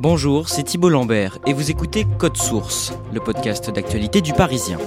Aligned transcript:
Bonjour, 0.00 0.48
c'est 0.48 0.62
Thibault 0.62 0.90
Lambert 0.90 1.38
et 1.44 1.52
vous 1.52 1.72
écoutez 1.72 2.06
Code 2.18 2.36
Source, 2.36 2.92
le 3.12 3.18
podcast 3.18 3.68
d'actualité 3.68 4.20
du 4.20 4.32
Parisien. 4.32 4.78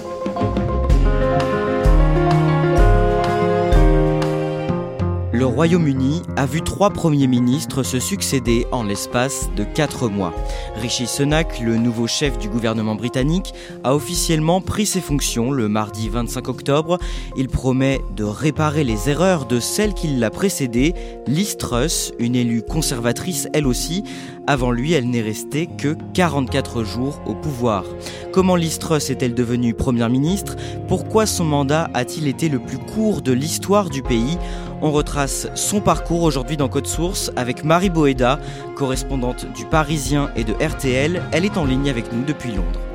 Le 5.34 5.48
Royaume-Uni 5.48 6.22
a 6.38 6.46
vu 6.46 6.62
trois 6.62 6.92
premiers 6.92 7.26
ministres 7.26 7.82
se 7.82 8.00
succéder 8.00 8.68
en 8.72 8.84
l'espace 8.84 9.50
de 9.56 9.64
quatre 9.64 10.08
mois. 10.08 10.36
Rishi 10.76 11.08
Sunak, 11.08 11.60
le 11.60 11.78
nouveau 11.78 12.06
chef 12.06 12.38
du 12.38 12.48
gouvernement 12.48 12.94
britannique, 12.94 13.54
a 13.84 13.96
officiellement 13.96 14.62
pris 14.62 14.86
ses 14.86 15.02
fonctions 15.02 15.52
le 15.52 15.68
mardi 15.68 16.10
25 16.10 16.48
octobre. 16.48 17.00
Il 17.36 17.48
promet 17.48 18.02
de 18.16 18.24
réparer 18.24 18.84
les 18.84 19.10
erreurs 19.10 19.48
de 19.48 19.60
celle 19.60 19.96
qui 19.96 20.10
l'a 20.10 20.30
précédée, 20.30 20.94
Liz 21.26 21.58
Truss, 21.58 22.14
une 22.20 22.36
élue 22.36 22.62
conservatrice 22.62 23.48
elle 23.54 23.66
aussi. 23.66 24.04
Avant 24.48 24.72
lui, 24.72 24.94
elle 24.94 25.10
n'est 25.10 25.22
restée 25.22 25.68
que 25.68 25.96
44 26.14 26.84
jours 26.84 27.22
au 27.26 27.36
pouvoir. 27.36 27.86
Comment 28.34 28.56
Liz 28.56 28.80
est-elle 29.10 29.34
devenue 29.34 29.74
première 29.74 30.10
ministre? 30.10 30.56
Pourquoi 30.88 31.26
son 31.26 31.46
mandat 31.46 31.90
a-t-il 31.94 32.28
été 32.28 32.50
le 32.50 32.60
plus 32.60 32.80
court 32.80 33.22
de 33.22 33.32
l'histoire 33.32 33.90
du 33.90 34.02
pays? 34.02 34.38
On 34.82 34.92
retrace 34.92 35.48
son 35.54 35.80
parcours 35.80 36.24
aujourd'hui 36.24 36.58
dans 36.58 36.70
Code 36.70 36.88
Source 36.88 37.32
avec 37.36 37.64
Marie 37.64 37.92
Boeda, 37.92 38.40
correspondante 38.76 39.46
du 39.54 39.66
Parisien 39.66 40.32
et 40.36 40.44
de 40.44 40.54
RTL. 40.54 41.22
Elle 41.32 41.46
est 41.46 41.58
en 41.58 41.66
ligne 41.66 41.90
avec 41.90 42.12
nous 42.12 42.24
depuis 42.24 42.50
Londres. 42.52 42.91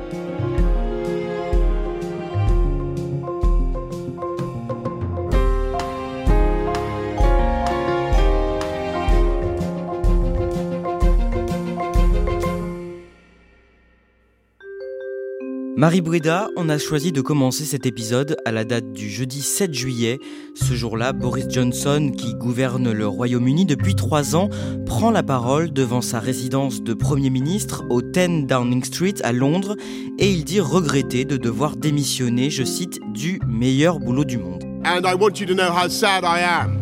Marie 15.77 16.01
Breda, 16.01 16.49
on 16.57 16.69
a 16.69 16.79
choisi 16.79 17.11
de 17.11 17.21
commencer 17.21 17.63
cet 17.63 17.85
épisode 17.85 18.35
à 18.45 18.51
la 18.51 18.63
date 18.63 18.93
du 18.93 19.11
jeudi 19.11 19.43
7 19.43 19.75
juillet. 19.75 20.17
Ce 20.55 20.73
jour-là, 20.73 21.13
Boris 21.13 21.45
Johnson, 21.51 22.11
qui 22.17 22.33
gouverne 22.33 22.91
le 22.91 23.07
Royaume-Uni 23.07 23.67
depuis 23.67 23.93
trois 23.93 24.35
ans, 24.35 24.49
prend 24.87 25.11
la 25.11 25.21
parole 25.21 25.71
devant 25.71 26.01
sa 26.01 26.19
résidence 26.19 26.81
de 26.81 26.95
Premier 26.95 27.29
ministre 27.29 27.83
au 27.91 28.01
10 28.01 28.47
Downing 28.47 28.83
Street 28.83 29.13
à 29.23 29.31
Londres 29.33 29.75
et 30.17 30.31
il 30.31 30.45
dit 30.45 30.61
regretter 30.61 31.25
de 31.25 31.37
devoir 31.37 31.75
démissionner, 31.75 32.49
je 32.49 32.63
cite, 32.63 32.99
du 33.13 33.39
meilleur 33.47 33.99
boulot 33.99 34.25
du 34.25 34.39
monde. 34.39 34.63
And 34.83 35.01
I 35.05 35.13
want 35.13 35.39
you 35.39 35.45
to 35.45 35.53
know 35.53 35.69
how 35.69 35.87
sad 35.89 36.23
I 36.23 36.41
am 36.41 36.79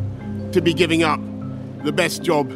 to 0.53 0.61
be 0.61 0.73
giving 0.73 1.03
up 1.03 1.19
the 1.83 1.91
best 1.91 2.23
job 2.23 2.47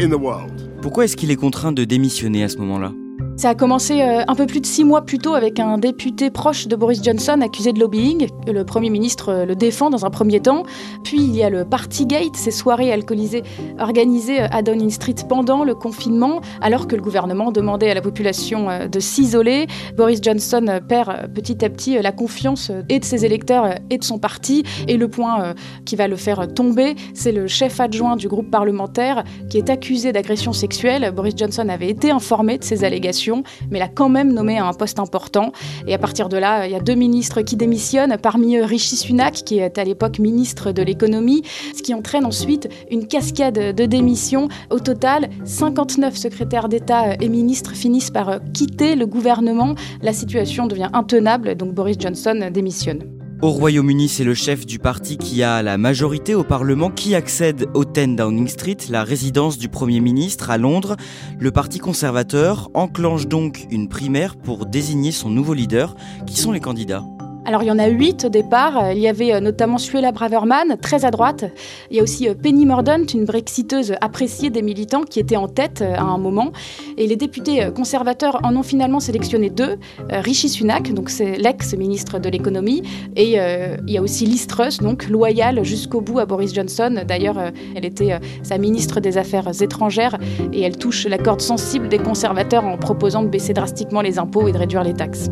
in 0.00 0.08
the 0.08 0.20
world. 0.20 0.72
Pourquoi 0.82 1.04
est-ce 1.04 1.16
qu'il 1.16 1.30
est 1.30 1.36
contraint 1.36 1.70
de 1.70 1.84
démissionner 1.84 2.42
à 2.42 2.48
ce 2.48 2.56
moment-là? 2.56 2.90
Ça 3.36 3.50
a 3.50 3.54
commencé 3.54 4.00
euh, 4.00 4.22
un 4.28 4.34
peu 4.36 4.46
plus 4.46 4.60
de 4.60 4.66
six 4.66 4.84
mois 4.84 5.02
plus 5.02 5.18
tôt 5.18 5.34
avec 5.34 5.58
un 5.58 5.76
député 5.76 6.30
proche 6.30 6.68
de 6.68 6.76
Boris 6.76 7.02
Johnson 7.02 7.40
accusé 7.42 7.72
de 7.72 7.80
lobbying. 7.80 8.28
Le 8.46 8.64
Premier 8.64 8.90
ministre 8.90 9.30
euh, 9.30 9.44
le 9.44 9.56
défend 9.56 9.90
dans 9.90 10.04
un 10.04 10.10
premier 10.10 10.40
temps. 10.40 10.62
Puis 11.02 11.18
il 11.18 11.34
y 11.34 11.42
a 11.42 11.50
le 11.50 11.64
Partygate, 11.64 12.36
ces 12.36 12.52
soirées 12.52 12.92
alcoolisées 12.92 13.42
organisées 13.80 14.40
euh, 14.40 14.48
à 14.52 14.62
Downing 14.62 14.90
Street 14.90 15.16
pendant 15.28 15.64
le 15.64 15.74
confinement, 15.74 16.40
alors 16.60 16.86
que 16.86 16.94
le 16.94 17.02
gouvernement 17.02 17.50
demandait 17.50 17.90
à 17.90 17.94
la 17.94 18.02
population 18.02 18.68
de 18.90 19.00
s'isoler. 19.00 19.66
Boris 19.96 20.20
Johnson 20.22 20.80
perd 20.88 21.32
petit 21.34 21.64
à 21.64 21.70
petit 21.70 22.00
la 22.00 22.12
confiance 22.12 22.70
et 22.88 22.98
de 22.98 23.04
ses 23.04 23.24
électeurs 23.24 23.74
et 23.90 23.98
de 23.98 24.04
son 24.04 24.18
parti. 24.18 24.62
Et 24.86 24.96
le 24.96 25.08
point 25.08 25.54
qui 25.84 25.96
va 25.96 26.08
le 26.08 26.16
faire 26.16 26.52
tomber, 26.52 26.94
c'est 27.14 27.32
le 27.32 27.46
chef 27.46 27.80
adjoint 27.80 28.16
du 28.16 28.28
groupe 28.28 28.50
parlementaire 28.50 29.24
qui 29.50 29.58
est 29.58 29.70
accusé 29.70 30.12
d'agression 30.12 30.52
sexuelle. 30.52 31.10
Boris 31.14 31.34
Johnson 31.36 31.68
avait 31.68 31.88
été 31.88 32.10
informé 32.10 32.58
de 32.58 32.64
ces 32.64 32.84
allégations 32.84 33.23
mais 33.70 33.78
l'a 33.78 33.88
quand 33.88 34.08
même 34.08 34.32
nommé 34.32 34.58
à 34.58 34.66
un 34.66 34.72
poste 34.72 34.98
important. 34.98 35.52
Et 35.86 35.94
à 35.94 35.98
partir 35.98 36.28
de 36.28 36.36
là, 36.36 36.66
il 36.66 36.72
y 36.72 36.74
a 36.74 36.80
deux 36.80 36.94
ministres 36.94 37.42
qui 37.42 37.56
démissionnent, 37.56 38.16
parmi 38.20 38.56
eux 38.56 38.64
Rishi 38.64 38.96
Sunak, 38.96 39.34
qui 39.34 39.58
est 39.58 39.78
à 39.78 39.84
l'époque 39.84 40.18
ministre 40.18 40.72
de 40.72 40.82
l'économie, 40.82 41.42
ce 41.76 41.82
qui 41.82 41.94
entraîne 41.94 42.24
ensuite 42.24 42.68
une 42.90 43.06
cascade 43.06 43.74
de 43.74 43.86
démissions. 43.86 44.48
Au 44.70 44.78
total, 44.78 45.28
59 45.44 46.16
secrétaires 46.16 46.68
d'État 46.68 47.14
et 47.20 47.28
ministres 47.28 47.72
finissent 47.72 48.10
par 48.10 48.40
quitter 48.52 48.96
le 48.96 49.06
gouvernement. 49.06 49.74
La 50.02 50.12
situation 50.12 50.66
devient 50.66 50.90
intenable, 50.92 51.54
donc 51.54 51.74
Boris 51.74 51.96
Johnson 51.98 52.50
démissionne. 52.52 53.23
Au 53.44 53.50
Royaume-Uni, 53.50 54.08
c'est 54.08 54.24
le 54.24 54.32
chef 54.32 54.64
du 54.64 54.78
parti 54.78 55.18
qui 55.18 55.42
a 55.42 55.62
la 55.62 55.76
majorité 55.76 56.34
au 56.34 56.44
Parlement 56.44 56.90
qui 56.90 57.14
accède 57.14 57.68
au 57.74 57.84
10 57.84 58.16
Downing 58.16 58.48
Street, 58.48 58.78
la 58.88 59.04
résidence 59.04 59.58
du 59.58 59.68
Premier 59.68 60.00
ministre 60.00 60.48
à 60.48 60.56
Londres. 60.56 60.96
Le 61.38 61.50
Parti 61.50 61.78
conservateur 61.78 62.70
enclenche 62.72 63.26
donc 63.26 63.66
une 63.70 63.90
primaire 63.90 64.36
pour 64.36 64.64
désigner 64.64 65.12
son 65.12 65.28
nouveau 65.28 65.52
leader. 65.52 65.94
Qui 66.26 66.38
sont 66.38 66.52
les 66.52 66.60
candidats? 66.60 67.04
Alors 67.44 67.62
il 67.62 67.66
y 67.66 67.70
en 67.70 67.78
a 67.78 67.88
huit 67.88 68.24
au 68.24 68.28
départ. 68.28 68.92
Il 68.92 68.98
y 68.98 69.08
avait 69.08 69.34
euh, 69.34 69.40
notamment 69.40 69.78
Suella 69.78 70.12
Braverman, 70.12 70.76
très 70.80 71.04
à 71.04 71.10
droite. 71.10 71.44
Il 71.90 71.96
y 71.96 72.00
a 72.00 72.02
aussi 72.02 72.28
euh, 72.28 72.34
Penny 72.34 72.66
Mordaunt, 72.66 73.06
une 73.12 73.24
brexiteuse 73.24 73.94
appréciée 74.00 74.50
des 74.50 74.62
militants 74.62 75.02
qui 75.02 75.20
était 75.20 75.36
en 75.36 75.48
tête 75.48 75.82
euh, 75.82 75.94
à 75.94 76.02
un 76.02 76.18
moment. 76.18 76.52
Et 76.96 77.06
les 77.06 77.16
députés 77.16 77.68
conservateurs 77.74 78.40
en 78.44 78.56
ont 78.56 78.62
finalement 78.62 79.00
sélectionné 79.00 79.50
deux. 79.50 79.76
Rishi 80.10 80.48
Sunak, 80.48 80.92
donc 80.92 81.10
c'est 81.10 81.36
l'ex-ministre 81.36 82.18
de 82.18 82.28
l'économie, 82.28 82.82
et 83.16 83.32
il 83.34 83.90
y 83.92 83.98
a 83.98 84.02
aussi 84.02 84.26
Liz 84.26 84.46
Truss, 84.46 84.78
donc 84.78 85.08
loyale 85.08 85.64
jusqu'au 85.64 86.00
bout 86.00 86.20
à 86.20 86.26
Boris 86.26 86.54
Johnson. 86.54 87.02
D'ailleurs, 87.06 87.38
elle 87.74 87.84
était 87.84 88.18
sa 88.42 88.58
ministre 88.58 89.00
des 89.00 89.18
Affaires 89.18 89.50
étrangères 89.60 90.18
et 90.52 90.62
elle 90.62 90.76
touche 90.76 91.06
la 91.06 91.18
corde 91.18 91.40
sensible 91.40 91.88
des 91.88 91.98
conservateurs 91.98 92.64
en 92.64 92.78
proposant 92.78 93.22
de 93.22 93.28
baisser 93.28 93.52
drastiquement 93.52 94.02
les 94.02 94.18
impôts 94.18 94.46
et 94.46 94.52
de 94.52 94.58
réduire 94.58 94.84
les 94.84 94.94
taxes. 94.94 95.30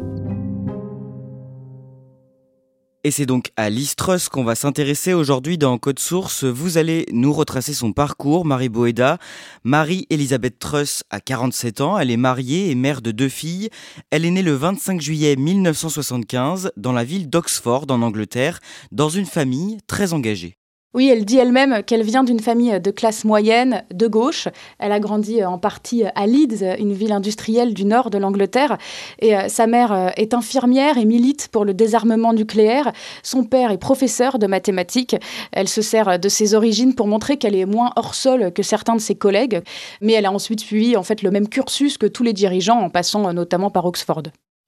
Et 3.04 3.10
c'est 3.10 3.26
donc 3.26 3.50
à 3.56 3.68
Liz 3.68 3.96
Truss 3.96 4.28
qu'on 4.28 4.44
va 4.44 4.54
s'intéresser 4.54 5.12
aujourd'hui 5.12 5.58
dans 5.58 5.76
Code 5.76 5.98
Source. 5.98 6.44
Vous 6.44 6.78
allez 6.78 7.04
nous 7.10 7.32
retracer 7.32 7.74
son 7.74 7.92
parcours, 7.92 8.44
Marie 8.44 8.68
Boeda. 8.68 9.18
Marie-Elisabeth 9.64 10.60
Truss 10.60 11.02
a 11.10 11.18
47 11.18 11.80
ans, 11.80 11.98
elle 11.98 12.12
est 12.12 12.16
mariée 12.16 12.70
et 12.70 12.76
mère 12.76 13.02
de 13.02 13.10
deux 13.10 13.28
filles. 13.28 13.70
Elle 14.12 14.24
est 14.24 14.30
née 14.30 14.42
le 14.42 14.54
25 14.54 15.00
juillet 15.00 15.34
1975 15.34 16.70
dans 16.76 16.92
la 16.92 17.02
ville 17.02 17.28
d'Oxford 17.28 17.86
en 17.88 18.02
Angleterre, 18.02 18.60
dans 18.92 19.08
une 19.08 19.26
famille 19.26 19.78
très 19.88 20.12
engagée. 20.12 20.61
Oui, 20.94 21.08
elle 21.08 21.24
dit 21.24 21.38
elle-même 21.38 21.82
qu'elle 21.84 22.02
vient 22.02 22.22
d'une 22.22 22.40
famille 22.40 22.78
de 22.78 22.90
classe 22.90 23.24
moyenne, 23.24 23.82
de 23.94 24.06
gauche. 24.06 24.48
Elle 24.78 24.92
a 24.92 25.00
grandi 25.00 25.42
en 25.42 25.56
partie 25.56 26.04
à 26.04 26.26
Leeds, 26.26 26.62
une 26.78 26.92
ville 26.92 27.12
industrielle 27.12 27.72
du 27.72 27.86
nord 27.86 28.10
de 28.10 28.18
l'Angleterre. 28.18 28.76
Et 29.18 29.34
euh, 29.34 29.48
sa 29.48 29.66
mère 29.66 29.92
euh, 29.92 30.10
est 30.16 30.34
infirmière 30.34 30.98
et 30.98 31.06
milite 31.06 31.48
pour 31.50 31.64
le 31.64 31.72
désarmement 31.72 32.34
nucléaire. 32.34 32.92
Son 33.22 33.42
père 33.42 33.70
est 33.70 33.78
professeur 33.78 34.38
de 34.38 34.46
mathématiques. 34.46 35.16
Elle 35.52 35.68
se 35.68 35.80
sert 35.80 36.18
de 36.18 36.28
ses 36.28 36.52
origines 36.54 36.94
pour 36.94 37.06
montrer 37.06 37.38
qu'elle 37.38 37.56
est 37.56 37.64
moins 37.64 37.92
hors 37.96 38.14
sol 38.14 38.52
que 38.52 38.62
certains 38.62 38.96
de 38.96 39.00
ses 39.00 39.14
collègues. 39.14 39.62
Mais 40.02 40.12
elle 40.12 40.26
a 40.26 40.32
ensuite 40.32 40.60
suivi 40.60 40.98
en 40.98 41.02
fait 41.02 41.22
le 41.22 41.30
même 41.30 41.48
cursus 41.48 41.96
que 41.96 42.06
tous 42.06 42.22
les 42.22 42.34
dirigeants, 42.34 42.80
en 42.80 42.90
passant 42.90 43.26
euh, 43.26 43.32
notamment 43.32 43.70
par 43.70 43.86
Oxford. 43.86 44.24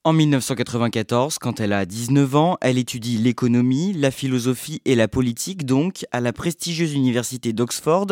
En 0.06 0.12
1994, 0.12 1.38
quand 1.38 1.60
elle 1.60 1.72
a 1.72 1.86
19 1.86 2.36
ans, 2.36 2.58
elle 2.60 2.76
étudie 2.76 3.16
l'économie, 3.16 3.94
la 3.94 4.10
philosophie 4.10 4.82
et 4.84 4.94
la 4.96 5.08
politique, 5.08 5.64
donc, 5.64 6.04
à 6.12 6.20
la 6.20 6.34
prestigieuse 6.34 6.92
université 6.92 7.54
d'Oxford, 7.54 8.08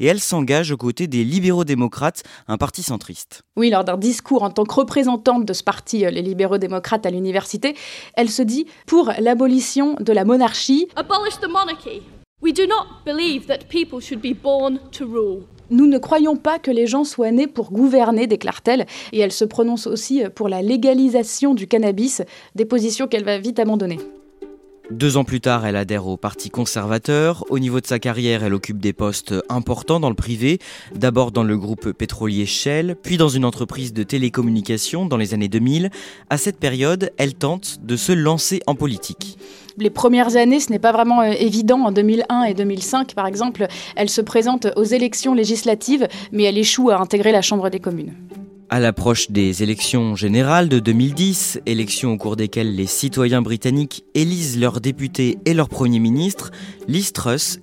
et 0.00 0.06
elle 0.06 0.18
s'engage 0.18 0.72
aux 0.72 0.76
côtés 0.76 1.06
des 1.06 1.22
libéraux-démocrates, 1.22 2.24
un 2.48 2.56
parti 2.56 2.82
centriste. 2.82 3.42
Oui, 3.54 3.70
lors 3.70 3.84
d'un 3.84 3.96
discours 3.96 4.42
en 4.42 4.50
tant 4.50 4.64
que 4.64 4.74
représentante 4.74 5.44
de 5.44 5.52
ce 5.52 5.62
parti, 5.62 6.04
euh, 6.04 6.10
les 6.10 6.22
libéraux-démocrates 6.22 7.06
à 7.06 7.10
l'université, 7.10 7.76
elle 8.14 8.28
se 8.28 8.42
dit 8.42 8.66
pour 8.88 9.12
l'abolition 9.20 9.94
de 10.00 10.12
la 10.12 10.24
monarchie. 10.24 10.88
Abolish 10.96 11.38
the 11.40 11.48
monarchy. 11.48 12.02
We 12.42 12.52
do 12.52 12.66
not 12.66 13.04
believe 13.04 13.46
that 13.46 13.68
people 13.68 14.00
should 14.00 14.20
be 14.20 14.34
born 14.34 14.80
to 14.90 15.06
rule. 15.06 15.44
Nous 15.70 15.86
ne 15.86 15.98
croyons 15.98 16.36
pas 16.36 16.58
que 16.58 16.70
les 16.70 16.86
gens 16.86 17.04
soient 17.04 17.30
nés 17.30 17.46
pour 17.46 17.72
gouverner, 17.72 18.26
déclare-t-elle, 18.26 18.86
et 19.12 19.18
elle 19.20 19.32
se 19.32 19.44
prononce 19.44 19.86
aussi 19.86 20.22
pour 20.34 20.48
la 20.48 20.62
légalisation 20.62 21.54
du 21.54 21.66
cannabis, 21.66 22.22
des 22.54 22.64
positions 22.64 23.08
qu'elle 23.08 23.24
va 23.24 23.38
vite 23.38 23.58
abandonner. 23.58 23.98
Deux 24.90 25.16
ans 25.16 25.24
plus 25.24 25.40
tard, 25.40 25.66
elle 25.66 25.74
adhère 25.74 26.06
au 26.06 26.16
Parti 26.16 26.48
conservateur. 26.48 27.44
Au 27.50 27.58
niveau 27.58 27.80
de 27.80 27.86
sa 27.86 27.98
carrière, 27.98 28.44
elle 28.44 28.54
occupe 28.54 28.78
des 28.78 28.92
postes 28.92 29.34
importants 29.48 29.98
dans 29.98 30.08
le 30.08 30.14
privé, 30.14 30.60
d'abord 30.94 31.32
dans 31.32 31.42
le 31.42 31.58
groupe 31.58 31.90
pétrolier 31.90 32.46
Shell, 32.46 32.96
puis 33.02 33.16
dans 33.16 33.28
une 33.28 33.44
entreprise 33.44 33.92
de 33.92 34.04
télécommunications 34.04 35.04
dans 35.04 35.16
les 35.16 35.34
années 35.34 35.48
2000. 35.48 35.90
À 36.30 36.38
cette 36.38 36.58
période, 36.58 37.10
elle 37.16 37.34
tente 37.34 37.78
de 37.82 37.96
se 37.96 38.12
lancer 38.12 38.60
en 38.66 38.74
politique 38.74 39.36
les 39.78 39.90
premières 39.90 40.36
années, 40.36 40.58
ce 40.58 40.70
n'est 40.70 40.78
pas 40.78 40.92
vraiment 40.92 41.20
euh, 41.20 41.32
évident. 41.38 41.80
En 41.80 41.92
2001 41.92 42.44
et 42.44 42.54
2005, 42.54 43.14
par 43.14 43.26
exemple, 43.26 43.66
elle 43.94 44.08
se 44.08 44.22
présente 44.22 44.68
aux 44.76 44.84
élections 44.84 45.34
législatives, 45.34 46.08
mais 46.32 46.44
elle 46.44 46.56
échoue 46.56 46.88
à 46.88 46.98
intégrer 46.98 47.30
la 47.30 47.42
Chambre 47.42 47.68
des 47.68 47.80
communes. 47.80 48.14
À 48.68 48.80
l'approche 48.80 49.30
des 49.30 49.62
élections 49.62 50.16
générales 50.16 50.68
de 50.68 50.80
2010, 50.80 51.60
élections 51.66 52.12
au 52.12 52.16
cours 52.16 52.34
desquelles 52.34 52.74
les 52.74 52.86
citoyens 52.86 53.40
britanniques 53.40 54.04
élisent 54.14 54.58
leurs 54.58 54.80
députés 54.80 55.38
et 55.44 55.54
leur 55.54 55.68
Premier 55.68 56.00
ministre, 56.00 56.50
Liz 56.88 57.12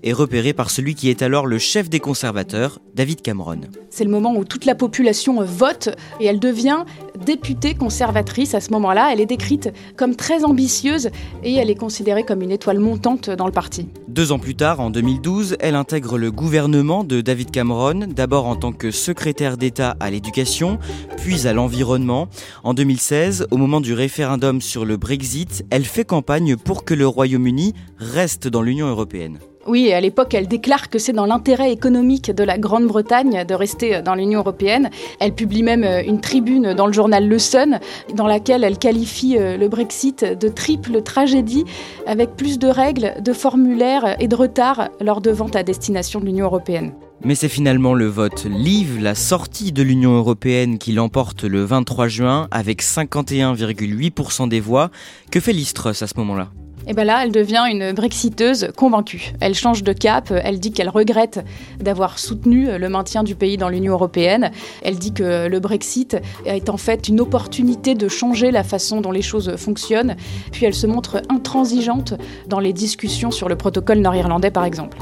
est 0.02 0.14
repérée 0.14 0.54
par 0.54 0.70
celui 0.70 0.96
qui 0.96 1.10
est 1.10 1.22
alors 1.22 1.46
le 1.46 1.58
chef 1.58 1.90
des 1.90 2.00
conservateurs, 2.00 2.80
David 2.96 3.22
Cameron. 3.22 3.60
C'est 3.90 4.06
le 4.06 4.12
moment 4.12 4.34
où 4.34 4.46
toute 4.46 4.64
la 4.64 4.76
population 4.76 5.44
vote 5.44 5.90
et 6.22 6.26
elle 6.26 6.40
devient 6.40 6.86
députée 7.24 7.74
conservatrice 7.74 8.54
à 8.54 8.62
ce 8.62 8.72
moment-là. 8.72 9.10
Elle 9.12 9.22
est 9.22 9.26
décrite 9.26 9.72
comme 9.98 10.16
très 10.16 10.44
ambitieuse 10.44 11.10
et 11.44 11.54
elle 11.56 11.70
est 11.70 11.76
considérée 11.76 12.24
comme 12.24 12.42
une 12.42 12.52
étoile 12.52 12.80
montante 12.80 13.30
dans 13.30 13.46
le 13.46 13.52
parti. 13.52 13.88
Deux 14.08 14.32
ans 14.32 14.40
plus 14.40 14.56
tard, 14.56 14.80
en 14.80 14.90
2012, 14.90 15.58
elle 15.60 15.76
intègre 15.76 16.18
le 16.18 16.32
gouvernement 16.32 17.04
de 17.04 17.22
David 17.22 17.52
Cameron, 17.52 18.08
d'abord 18.08 18.46
en 18.46 18.56
tant 18.56 18.72
que 18.72 18.92
secrétaire 18.92 19.58
d'État 19.58 19.96
à 20.00 20.12
l'éducation, 20.12 20.78
puis 21.18 21.48
à 21.48 21.54
l'environnement. 21.54 22.28
En 22.64 22.74
2016, 22.74 23.48
au 23.52 23.58
moment 23.58 23.82
du 23.82 23.94
référendum 23.94 24.62
sur 24.62 24.86
le 24.86 24.98
Brexit, 24.98 25.66
elle 25.70 25.86
fait 25.86 26.06
campagne 26.06 26.58
pour 26.58 26.86
que 26.86 26.94
le 26.94 27.08
Royaume-Uni 27.08 27.74
reste 27.98 28.48
dans 28.48 28.62
l'Union 28.62 28.88
européenne. 28.88 29.40
Oui, 29.66 29.94
à 29.94 30.02
l'époque, 30.02 30.34
elle 30.34 30.48
déclare 30.48 30.90
que 30.90 31.00
c'est 31.00 31.14
dans 31.14 31.26
l'intérêt 31.26 31.72
économique 31.72 32.32
de 32.32 32.44
la 32.44 32.58
Grande-Bretagne 32.58 33.46
de 33.46 33.54
rester 33.54 34.02
dans 34.02 34.14
l'Union 34.14 34.40
européenne. 34.40 34.90
Elle 35.22 35.34
publie 35.34 35.64
même 35.64 35.86
euh, 35.86 36.04
une 36.06 36.20
tribune 36.20 36.74
dans 36.74 36.86
le 36.86 36.92
journal 36.92 37.28
Le 37.28 37.40
Sun, 37.40 37.80
dans 38.14 38.28
laquelle 38.28 38.66
elle 38.66 38.78
qualifie 38.78 39.38
euh, 39.38 39.56
le 39.56 39.70
Brexit 39.70 40.26
de 40.26 40.48
triple 40.50 41.02
tragédie, 41.02 41.64
avec 42.06 42.36
plus 42.36 42.60
de 42.60 42.68
règles, 42.68 43.14
de 43.22 43.32
formulaires 43.32 44.18
et 44.20 44.28
de 44.28 44.36
retards 44.36 44.90
lors 45.00 45.22
de 45.22 45.32
ventes 45.32 45.56
à 45.56 45.64
destination 45.64 46.20
de 46.20 46.26
l'Union 46.26 46.46
européenne. 46.46 46.94
Mais 47.24 47.36
c'est 47.36 47.48
finalement 47.48 47.94
le 47.94 48.08
vote 48.08 48.46
Leave, 48.46 49.02
la 49.02 49.16
sortie 49.16 49.72
de 49.72 49.82
l'Union 49.82 50.12
européenne, 50.12 50.78
qui 50.78 50.92
l'emporte 50.92 51.46
le 51.46 51.64
23 51.64 52.10
juin 52.10 52.48
avec 52.52 52.84
51,8% 52.84 54.50
des 54.50 54.60
voix. 54.60 54.92
Que 55.32 55.40
fait 55.40 55.54
Listrus 55.54 56.02
à 56.02 56.08
ce 56.08 56.16
moment-là? 56.18 56.50
Et 56.88 56.94
bien 56.94 57.04
là, 57.04 57.24
elle 57.24 57.32
devient 57.32 57.64
une 57.70 57.94
brexiteuse 57.94 58.70
convaincue. 58.76 59.34
Elle 59.40 59.56
change 59.56 59.84
de 59.84 59.94
cap, 59.94 60.32
elle 60.32 60.60
dit 60.60 60.72
qu'elle 60.72 60.90
regrette 60.90 61.44
d'avoir 61.80 62.20
soutenu 62.20 62.78
le 62.78 62.90
maintien 62.90 63.24
du 63.24 63.36
pays 63.36 63.58
dans 63.58 63.70
l'Union 63.70 63.94
européenne. 63.94 64.52
Elle 64.84 64.98
dit 64.98 65.14
que 65.14 65.48
le 65.48 65.60
Brexit 65.60 66.18
est 66.46 66.70
en 66.70 66.78
fait 66.78 67.08
une 67.08 67.22
opportunité 67.22 67.96
de 67.96 68.08
changer 68.08 68.52
la 68.52 68.64
façon 68.64 69.02
dont 69.02 69.12
les 69.12 69.22
choses 69.22 69.56
fonctionnent. 69.56 70.16
Puis 70.52 70.66
elle 70.66 70.74
se 70.74 70.88
montre 70.88 71.22
intransigeante 71.30 72.14
dans 72.48 72.60
les 72.60 72.74
discussions 72.74 73.32
sur 73.32 73.50
le 73.50 73.56
protocole 73.56 74.00
nord-irlandais, 74.00 74.52
par 74.52 74.66
exemple. 74.66 74.98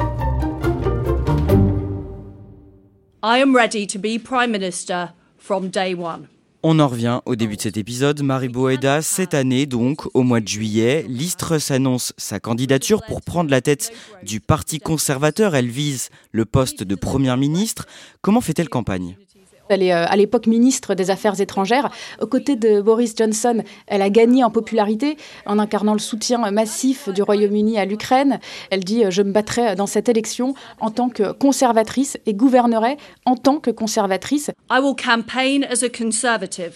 I 3.23 3.39
am 3.39 3.55
ready 3.55 3.85
to 3.85 3.99
be 3.99 4.17
Prime 4.17 4.51
Minister 4.51 5.09
from 5.37 5.69
day 5.69 5.93
one. 5.93 6.27
On 6.63 6.79
en 6.79 6.87
revient 6.87 7.21
au 7.25 7.35
début 7.35 7.55
de 7.55 7.61
cet 7.61 7.77
épisode. 7.77 8.21
Marie 8.21 8.47
Boeda, 8.47 9.01
cette 9.01 9.33
année 9.33 9.65
donc, 9.65 10.03
au 10.13 10.21
mois 10.21 10.41
de 10.41 10.47
juillet, 10.47 11.03
Listrus 11.09 11.71
annonce 11.71 12.13
sa 12.17 12.39
candidature 12.39 13.01
pour 13.07 13.23
prendre 13.23 13.49
la 13.49 13.61
tête 13.61 13.91
du 14.21 14.39
Parti 14.39 14.79
conservateur. 14.79 15.55
Elle 15.55 15.69
vise 15.69 16.09
le 16.31 16.45
poste 16.45 16.83
de 16.83 16.93
Première 16.93 17.37
ministre. 17.37 17.87
Comment 18.21 18.41
fait-elle 18.41 18.69
campagne? 18.69 19.17
Elle 19.71 19.83
est 19.83 19.93
euh, 19.93 20.05
à 20.05 20.15
l'époque 20.15 20.47
ministre 20.47 20.93
des 20.95 21.09
Affaires 21.09 21.39
étrangères. 21.39 21.89
Aux 22.19 22.27
côtés 22.27 22.55
de 22.55 22.81
Boris 22.81 23.13
Johnson, 23.17 23.63
elle 23.87 24.01
a 24.01 24.09
gagné 24.09 24.43
en 24.43 24.49
popularité 24.49 25.17
en 25.45 25.59
incarnant 25.59 25.93
le 25.93 25.99
soutien 25.99 26.49
massif 26.51 27.09
du 27.09 27.21
Royaume-Uni 27.21 27.77
à 27.77 27.85
l'Ukraine. 27.85 28.39
Elle 28.69 28.83
dit 28.83 29.05
euh, 29.05 29.11
Je 29.11 29.21
me 29.21 29.31
battrai 29.31 29.75
dans 29.75 29.87
cette 29.87 30.09
élection 30.09 30.53
en 30.79 30.91
tant 30.91 31.09
que 31.09 31.31
conservatrice 31.31 32.17
et 32.25 32.33
gouvernerai 32.33 32.97
en 33.25 33.35
tant 33.35 33.57
que 33.57 33.71
conservatrice. 33.71 34.51
I 34.69 34.79
will 34.81 34.95
campaign 34.95 35.63
as 35.63 35.83
a 35.83 35.89
conservative. 35.89 36.73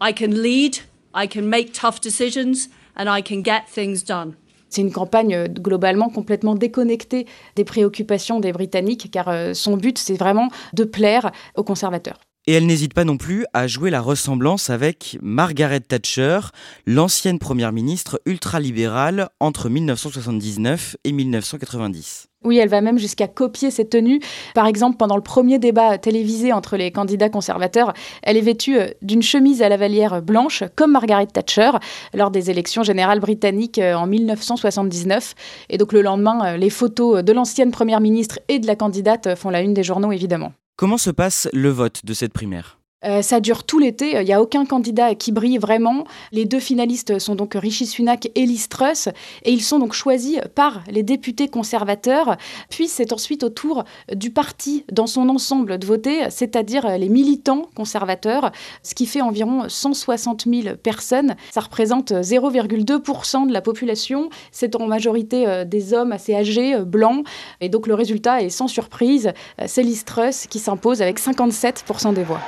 I 0.00 0.12
can 0.12 0.30
lead, 0.30 0.78
I 1.14 1.28
can 1.28 1.42
make 1.42 1.72
tough 1.72 2.00
decisions, 2.02 2.68
and 2.96 3.04
I 3.06 3.22
can 3.22 3.42
get 3.44 3.66
things 3.72 4.04
done. 4.04 4.34
C'est 4.68 4.80
une 4.80 4.92
campagne 4.92 5.34
euh, 5.34 5.48
globalement 5.48 6.08
complètement 6.08 6.54
déconnectée 6.54 7.26
des 7.56 7.64
préoccupations 7.64 8.40
des 8.40 8.52
Britanniques, 8.52 9.10
car 9.10 9.54
son 9.54 9.76
but, 9.76 9.98
c'est 9.98 10.14
vraiment 10.14 10.48
de 10.72 10.84
plaire 10.84 11.30
aux 11.56 11.62
conservateurs. 11.62 12.18
Et 12.48 12.54
elle 12.54 12.66
n'hésite 12.66 12.92
pas 12.92 13.04
non 13.04 13.18
plus 13.18 13.46
à 13.52 13.68
jouer 13.68 13.90
la 13.90 14.00
ressemblance 14.00 14.68
avec 14.68 15.16
Margaret 15.22 15.78
Thatcher, 15.78 16.40
l'ancienne 16.86 17.38
première 17.38 17.70
ministre 17.70 18.20
ultralibérale 18.26 19.28
entre 19.38 19.68
1979 19.68 20.96
et 21.04 21.12
1990. 21.12 22.26
Oui, 22.44 22.58
elle 22.58 22.68
va 22.68 22.80
même 22.80 22.98
jusqu'à 22.98 23.28
copier 23.28 23.70
ses 23.70 23.88
tenues. 23.88 24.20
Par 24.54 24.66
exemple, 24.66 24.96
pendant 24.96 25.14
le 25.14 25.22
premier 25.22 25.60
débat 25.60 25.98
télévisé 25.98 26.52
entre 26.52 26.76
les 26.76 26.90
candidats 26.90 27.28
conservateurs, 27.28 27.92
elle 28.24 28.36
est 28.36 28.40
vêtue 28.40 28.76
euh, 28.76 28.88
d'une 29.02 29.22
chemise 29.22 29.62
à 29.62 29.68
la 29.68 29.76
valière 29.76 30.20
blanche, 30.22 30.64
comme 30.74 30.90
Margaret 30.90 31.28
Thatcher, 31.28 31.70
lors 32.12 32.32
des 32.32 32.50
élections 32.50 32.82
générales 32.82 33.20
britanniques 33.20 33.78
euh, 33.78 33.94
en 33.94 34.08
1979. 34.08 35.34
Et 35.70 35.78
donc 35.78 35.92
le 35.92 36.02
lendemain, 36.02 36.54
euh, 36.54 36.56
les 36.56 36.70
photos 36.70 37.22
de 37.22 37.32
l'ancienne 37.32 37.70
première 37.70 38.00
ministre 38.00 38.40
et 38.48 38.58
de 38.58 38.66
la 38.66 38.74
candidate 38.74 39.36
font 39.36 39.50
la 39.50 39.60
une 39.60 39.74
des 39.74 39.84
journaux, 39.84 40.10
évidemment. 40.10 40.52
Comment 40.76 40.98
se 40.98 41.10
passe 41.10 41.48
le 41.52 41.68
vote 41.68 42.04
de 42.04 42.14
cette 42.14 42.32
primaire? 42.32 42.81
Euh, 43.04 43.22
ça 43.22 43.40
dure 43.40 43.64
tout 43.64 43.78
l'été. 43.78 44.20
Il 44.20 44.24
n'y 44.24 44.32
a 44.32 44.40
aucun 44.40 44.64
candidat 44.64 45.14
qui 45.14 45.32
brille 45.32 45.58
vraiment. 45.58 46.04
Les 46.30 46.44
deux 46.44 46.60
finalistes 46.60 47.18
sont 47.18 47.34
donc 47.34 47.54
Rishi 47.54 47.86
Sunak 47.86 48.30
et 48.34 48.46
Liz 48.46 48.68
Truss. 48.68 49.08
Et 49.44 49.52
ils 49.52 49.62
sont 49.62 49.78
donc 49.78 49.92
choisis 49.92 50.40
par 50.54 50.82
les 50.88 51.02
députés 51.02 51.48
conservateurs. 51.48 52.36
Puis 52.70 52.88
c'est 52.88 53.12
ensuite 53.12 53.42
au 53.42 53.48
tour 53.48 53.84
du 54.14 54.30
parti 54.30 54.84
dans 54.90 55.06
son 55.06 55.28
ensemble 55.28 55.78
de 55.78 55.86
voter, 55.86 56.30
c'est-à-dire 56.30 56.98
les 56.98 57.08
militants 57.08 57.66
conservateurs, 57.74 58.52
ce 58.82 58.94
qui 58.94 59.06
fait 59.06 59.20
environ 59.20 59.68
160 59.68 60.44
000 60.46 60.76
personnes. 60.76 61.36
Ça 61.50 61.60
représente 61.60 62.12
0,2% 62.12 63.46
de 63.46 63.52
la 63.52 63.60
population. 63.60 64.30
C'est 64.50 64.76
en 64.76 64.86
majorité 64.86 65.46
euh, 65.46 65.64
des 65.64 65.94
hommes 65.94 66.12
assez 66.12 66.34
âgés, 66.34 66.74
euh, 66.74 66.84
blancs. 66.84 67.26
Et 67.60 67.68
donc 67.68 67.86
le 67.86 67.94
résultat 67.94 68.42
est 68.42 68.50
sans 68.50 68.68
surprise. 68.68 69.32
C'est 69.66 69.82
Liz 69.82 70.04
Truss 70.04 70.46
qui 70.46 70.58
s'impose 70.58 71.02
avec 71.02 71.20
57% 71.20 72.14
des 72.14 72.22
voix. 72.22 72.40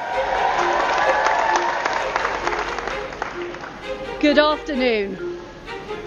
Good 4.24 4.38
afternoon. 4.38 5.33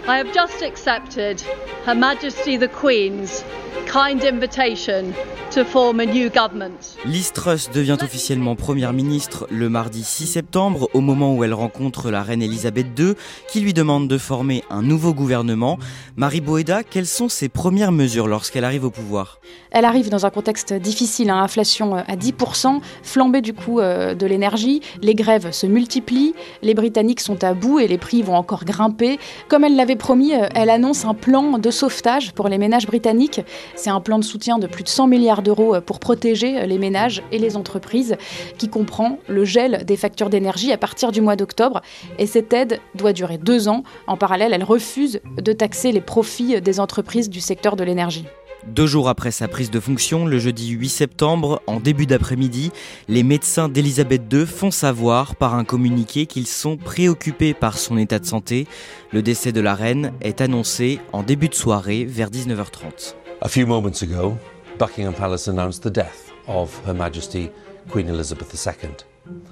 I 0.10 0.20
have 0.20 0.34
just 0.34 0.62
accepted 0.62 1.42
Her 1.86 1.94
Majesty 1.94 2.56
the 2.56 2.70
Queen's 2.70 3.44
kind 3.88 4.24
invitation 4.24 5.14
to 5.52 5.66
form 5.66 6.00
a 6.00 6.06
new 6.06 6.30
government. 6.30 6.98
Liz 7.06 7.32
Truss 7.34 7.70
devient 7.72 7.98
officiellement 8.02 8.56
première 8.56 8.94
ministre 8.94 9.48
le 9.50 9.70
mardi 9.70 10.04
6 10.04 10.28
septembre, 10.28 10.90
au 10.94 11.02
moment 11.02 11.36
où 11.36 11.44
elle 11.44 11.54
rencontre 11.54 12.10
la 12.10 12.24
reine 12.24 12.42
Elisabeth 12.42 12.88
II, 12.98 13.16
qui 13.50 13.60
lui 13.60 13.74
demande 13.74 14.08
de 14.08 14.18
former 14.18 14.64
un 14.70 14.82
nouveau 14.82 15.14
gouvernement. 15.14 15.78
Marie 16.16 16.42
Boeda, 16.42 16.84
quelles 16.84 17.06
sont 17.06 17.28
ses 17.28 17.50
premières 17.50 17.92
mesures 17.92 18.28
lorsqu'elle 18.28 18.64
arrive 18.64 18.86
au 18.86 18.92
pouvoir? 18.92 19.40
Elle 19.72 19.86
arrive 19.86 20.10
dans 20.10 20.26
un 20.26 20.30
contexte 20.30 20.74
difficile, 20.74 21.30
hein, 21.30 21.42
inflation 21.42 21.96
à 21.96 22.16
10%, 22.16 22.80
flambée 23.04 23.42
du 23.42 23.54
coût 23.54 23.80
euh, 23.80 24.16
de 24.16 24.26
l'énergie, 24.26 24.82
les 25.02 25.16
grèves 25.16 25.52
se 25.52 25.68
multiplient, 25.68 26.34
les 26.62 26.74
Britanniques 26.74 27.22
sont 27.22 27.44
à 27.44 27.54
bout 27.54 27.80
et 27.80 27.88
les 27.88 27.98
prix 27.98 28.22
vont 28.22 28.36
encore 28.36 28.66
grimper. 28.66 29.20
Comme 29.48 29.64
elle 29.64 29.76
l'avait 29.76 29.96
promis, 29.98 30.34
euh, 30.34 30.48
elle 30.56 30.70
annonce 30.70 31.06
un 31.06 31.14
plan 31.14 31.58
de 31.58 31.72
sauvetage 31.72 32.34
pour 32.34 32.48
les 32.48 32.58
ménages 32.58 32.88
britanniques. 32.88 33.42
C'est 33.76 33.90
un 33.90 34.00
plan 34.00 34.20
de 34.20 34.24
soutien 34.24 34.60
de 34.60 34.68
plus 34.68 34.84
de 34.84 34.90
100 34.90 35.08
milliards 35.08 35.42
d'euros 35.42 35.76
euh, 35.76 35.82
pour 35.82 36.00
protéger 36.00 36.66
les 36.66 36.78
ménages 36.78 37.22
et 37.32 37.40
les 37.40 37.58
entreprises, 37.58 38.16
qui 38.58 38.70
comprend 38.70 39.20
le 39.28 39.46
gel 39.46 39.84
des 39.86 39.98
factures 39.98 40.30
d'énergie 40.30 40.72
à 40.72 40.78
partir 40.78 41.12
du 41.12 41.22
mois 41.22 41.36
d'octobre. 41.36 41.82
Et 42.18 42.26
cette 42.26 42.54
aide 42.54 42.80
doit 42.96 43.14
durer 43.14 43.38
deux 43.38 43.68
ans. 43.68 43.84
En 44.08 44.18
parallèle, 44.18 44.54
elle 44.54 44.64
refuse 44.64 45.20
de 45.38 45.52
taxer 45.54 45.92
les 45.92 46.02
profits 46.02 46.62
des 46.62 46.80
entreprises 46.80 47.30
du 47.30 47.42
secteur 47.42 47.76
de 47.76 47.84
l'énergie. 47.84 48.26
Deux 48.66 48.88
jours 48.88 49.08
après 49.08 49.32
sa 49.32 49.48
prise 49.48 49.70
de 49.70 49.80
fonction, 49.80 50.26
le 50.26 50.40
jeudi 50.40 50.70
8 50.70 50.90
septembre, 50.90 51.62
en 51.68 51.80
début 51.80 52.06
d'après-midi, 52.06 52.72
les 53.08 53.24
médecins 53.24 53.70
d'Elisabeth 53.70 54.24
II 54.32 54.46
font 54.46 54.72
savoir 54.72 55.36
par 55.36 55.56
un 55.56 55.64
communiqué 55.64 56.26
qu'ils 56.26 56.48
sont 56.48 56.76
préoccupés 56.76 57.54
par 57.54 57.78
son 57.78 57.98
état 57.98 58.20
de 58.20 58.26
santé. 58.26 58.68
Le 59.14 59.22
décès 59.22 59.52
de 59.52 59.62
la 59.62 59.76
reine 59.76 60.12
est 60.22 60.42
annoncé 60.42 61.00
en 61.14 61.24
début 61.24 61.50
de 61.50 61.56
soirée 61.56 62.04
vers 62.04 62.30
19h30. 62.30 63.16
A 63.42 63.48
few 63.48 63.68
moments 63.68 64.02
ago, 64.02 64.36
Buckingham 64.80 65.14
Palace 65.14 65.48
announced 65.48 65.84
the 65.84 65.94
death 65.94 66.34
of 66.48 66.82
Her 66.86 66.94
Majesty 66.94 67.50
Queen 67.90 68.10
Elizabeth 68.10 68.54
II. 68.54 68.90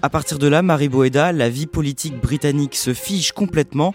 À 0.02 0.10
partir 0.10 0.40
de 0.40 0.48
là, 0.48 0.62
Marie 0.62 0.90
Boeda, 0.90 1.32
la 1.32 1.50
vie 1.50 1.68
politique 1.68 2.20
britannique 2.20 2.76
se 2.76 2.94
fige 2.94 3.32
complètement. 3.32 3.94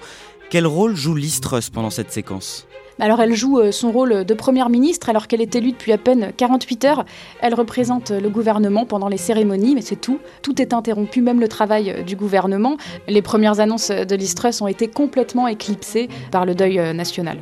Quel 0.51 0.67
rôle 0.67 0.97
joue 0.97 1.15
Liz 1.15 1.41
pendant 1.73 1.91
cette 1.91 2.13
séquence? 2.13 2.67
Alors 2.99 3.21
elle 3.21 3.35
joue 3.35 3.59
euh, 3.59 3.73
son 3.73 3.93
rôle 3.93 4.25
de 4.25 4.35
première 4.35 4.69
ministre 4.69 5.09
alors 5.09 5.27
qu'elle 5.27 5.41
est 5.41 5.55
élue 5.55 5.73
depuis 5.73 5.93
à 5.93 5.99
peine 5.99 6.33
48 6.37 6.85
heures. 6.85 7.05
Elle 7.41 7.55
représente 7.55 8.11
le 8.11 8.29
gouvernement 8.29 8.87
pendant 8.87 9.09
les 9.09 9.17
cérémonies, 9.17 9.75
mais 9.75 9.83
c'est 9.83 10.01
tout. 10.01 10.19
Tout 10.43 10.61
est 10.61 10.73
interrompu, 10.73 11.21
même 11.23 11.41
le 11.41 11.49
travail 11.49 12.05
du 12.05 12.17
gouvernement. 12.17 12.77
Les 13.09 13.23
premières 13.23 13.61
annonces 13.61 13.91
de 13.91 14.17
Listrus 14.17 14.61
ont 14.61 14.69
été 14.69 14.89
complètement 14.89 15.47
éclipsées 15.49 16.09
par 16.31 16.45
le 16.45 16.55
deuil 16.55 16.79
euh, 16.79 16.93
national. 16.93 17.39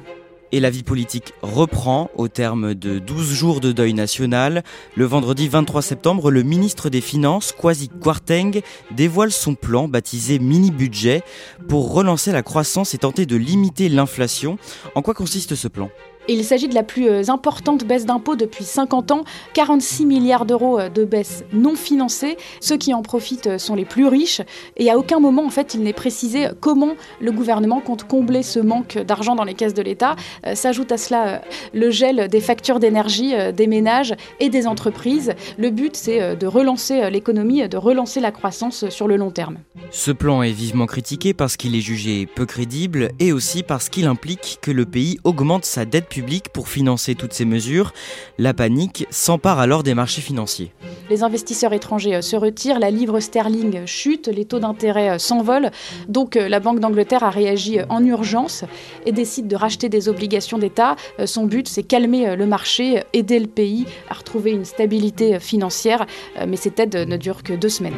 Et 0.50 0.60
la 0.60 0.70
vie 0.70 0.82
politique 0.82 1.34
reprend 1.42 2.10
au 2.16 2.28
terme 2.28 2.74
de 2.74 2.98
12 2.98 3.32
jours 3.34 3.60
de 3.60 3.70
deuil 3.70 3.92
national. 3.92 4.62
Le 4.96 5.04
vendredi 5.04 5.46
23 5.46 5.82
septembre, 5.82 6.30
le 6.30 6.42
ministre 6.42 6.88
des 6.88 7.02
Finances, 7.02 7.52
Kwasi 7.52 7.88
Kwarteng, 7.88 8.62
dévoile 8.90 9.30
son 9.30 9.54
plan 9.54 9.88
baptisé 9.88 10.38
mini-budget 10.38 11.22
pour 11.68 11.92
relancer 11.92 12.32
la 12.32 12.42
croissance 12.42 12.94
et 12.94 12.98
tenter 12.98 13.26
de 13.26 13.36
limiter 13.36 13.90
l'inflation. 13.90 14.58
En 14.94 15.02
quoi 15.02 15.12
consiste 15.12 15.54
ce 15.54 15.68
plan? 15.68 15.90
Il 16.34 16.44
s'agit 16.44 16.68
de 16.68 16.74
la 16.74 16.82
plus 16.82 17.08
euh, 17.08 17.22
importante 17.28 17.84
baisse 17.84 18.06
d'impôts 18.06 18.36
depuis 18.36 18.64
50 18.64 19.10
ans, 19.12 19.24
46 19.54 20.06
milliards 20.06 20.44
d'euros 20.44 20.78
euh, 20.78 20.88
de 20.88 21.04
baisse 21.04 21.44
non 21.52 21.74
financée. 21.74 22.36
Ceux 22.60 22.76
qui 22.76 22.92
en 22.94 23.02
profitent 23.02 23.46
euh, 23.46 23.58
sont 23.58 23.74
les 23.74 23.84
plus 23.84 24.06
riches 24.06 24.42
et 24.76 24.90
à 24.90 24.98
aucun 24.98 25.20
moment 25.20 25.44
en 25.44 25.50
fait 25.50 25.74
il 25.74 25.82
n'est 25.82 25.92
précisé 25.92 26.48
comment 26.60 26.94
le 27.20 27.32
gouvernement 27.32 27.80
compte 27.80 28.04
combler 28.04 28.42
ce 28.42 28.60
manque 28.60 28.98
d'argent 28.98 29.34
dans 29.34 29.44
les 29.44 29.54
caisses 29.54 29.74
de 29.74 29.82
l'État. 29.82 30.16
S'ajoute 30.54 30.92
à 30.92 30.98
cela 30.98 31.42
le 31.72 31.90
gel 31.90 32.28
des 32.28 32.40
factures 32.40 32.78
d'énergie 32.78 33.34
des 33.52 33.66
ménages 33.66 34.14
et 34.40 34.48
des 34.48 34.66
entreprises. 34.66 35.34
Le 35.56 35.70
but 35.70 35.96
c'est 35.96 36.36
de 36.36 36.46
relancer 36.46 37.10
l'économie, 37.10 37.68
de 37.68 37.76
relancer 37.76 38.20
la 38.20 38.30
croissance 38.30 38.88
sur 38.88 39.08
le 39.08 39.16
long 39.16 39.30
terme. 39.30 39.58
Ce 39.90 40.10
plan 40.10 40.42
est 40.42 40.52
vivement 40.52 40.86
critiqué 40.86 41.34
parce 41.34 41.56
qu'il 41.56 41.74
est 41.74 41.80
jugé 41.80 42.26
peu 42.26 42.46
crédible 42.46 43.10
et 43.18 43.32
aussi 43.32 43.62
parce 43.62 43.88
qu'il 43.88 44.06
implique 44.06 44.58
que 44.60 44.70
le 44.70 44.84
pays 44.84 45.18
augmente 45.24 45.64
sa 45.64 45.84
dette 45.84 46.08
publique 46.08 46.17
pour 46.52 46.68
financer 46.68 47.14
toutes 47.14 47.32
ces 47.32 47.44
mesures. 47.44 47.92
La 48.38 48.54
panique 48.54 49.06
s'empare 49.10 49.58
alors 49.58 49.82
des 49.82 49.94
marchés 49.94 50.20
financiers. 50.20 50.72
Les 51.10 51.22
investisseurs 51.22 51.72
étrangers 51.72 52.16
euh, 52.16 52.22
se 52.22 52.36
retirent, 52.36 52.78
la 52.78 52.90
livre 52.90 53.20
sterling 53.20 53.86
chute, 53.86 54.28
les 54.28 54.44
taux 54.44 54.58
d'intérêt 54.58 55.10
euh, 55.10 55.18
s'envolent. 55.18 55.70
Donc 56.08 56.36
euh, 56.36 56.48
la 56.48 56.60
Banque 56.60 56.80
d'Angleterre 56.80 57.24
a 57.24 57.30
réagi 57.30 57.78
en 57.88 58.04
urgence 58.04 58.64
et 59.06 59.12
décide 59.12 59.48
de 59.48 59.56
racheter 59.56 59.88
des 59.88 60.08
obligations 60.08 60.58
d'État. 60.58 60.96
Son 61.24 61.46
but, 61.46 61.68
c'est 61.68 61.82
calmer 61.82 62.36
le 62.36 62.46
marché, 62.46 63.02
aider 63.12 63.38
le 63.38 63.46
pays 63.46 63.86
à 64.10 64.14
retrouver 64.14 64.50
une 64.50 64.64
stabilité 64.64 65.40
financière. 65.40 66.06
Mais 66.46 66.56
cette 66.56 66.78
aide 66.78 66.94
ne 66.94 67.16
dure 67.16 67.42
que 67.42 67.52
deux 67.52 67.68
semaines. 67.68 67.96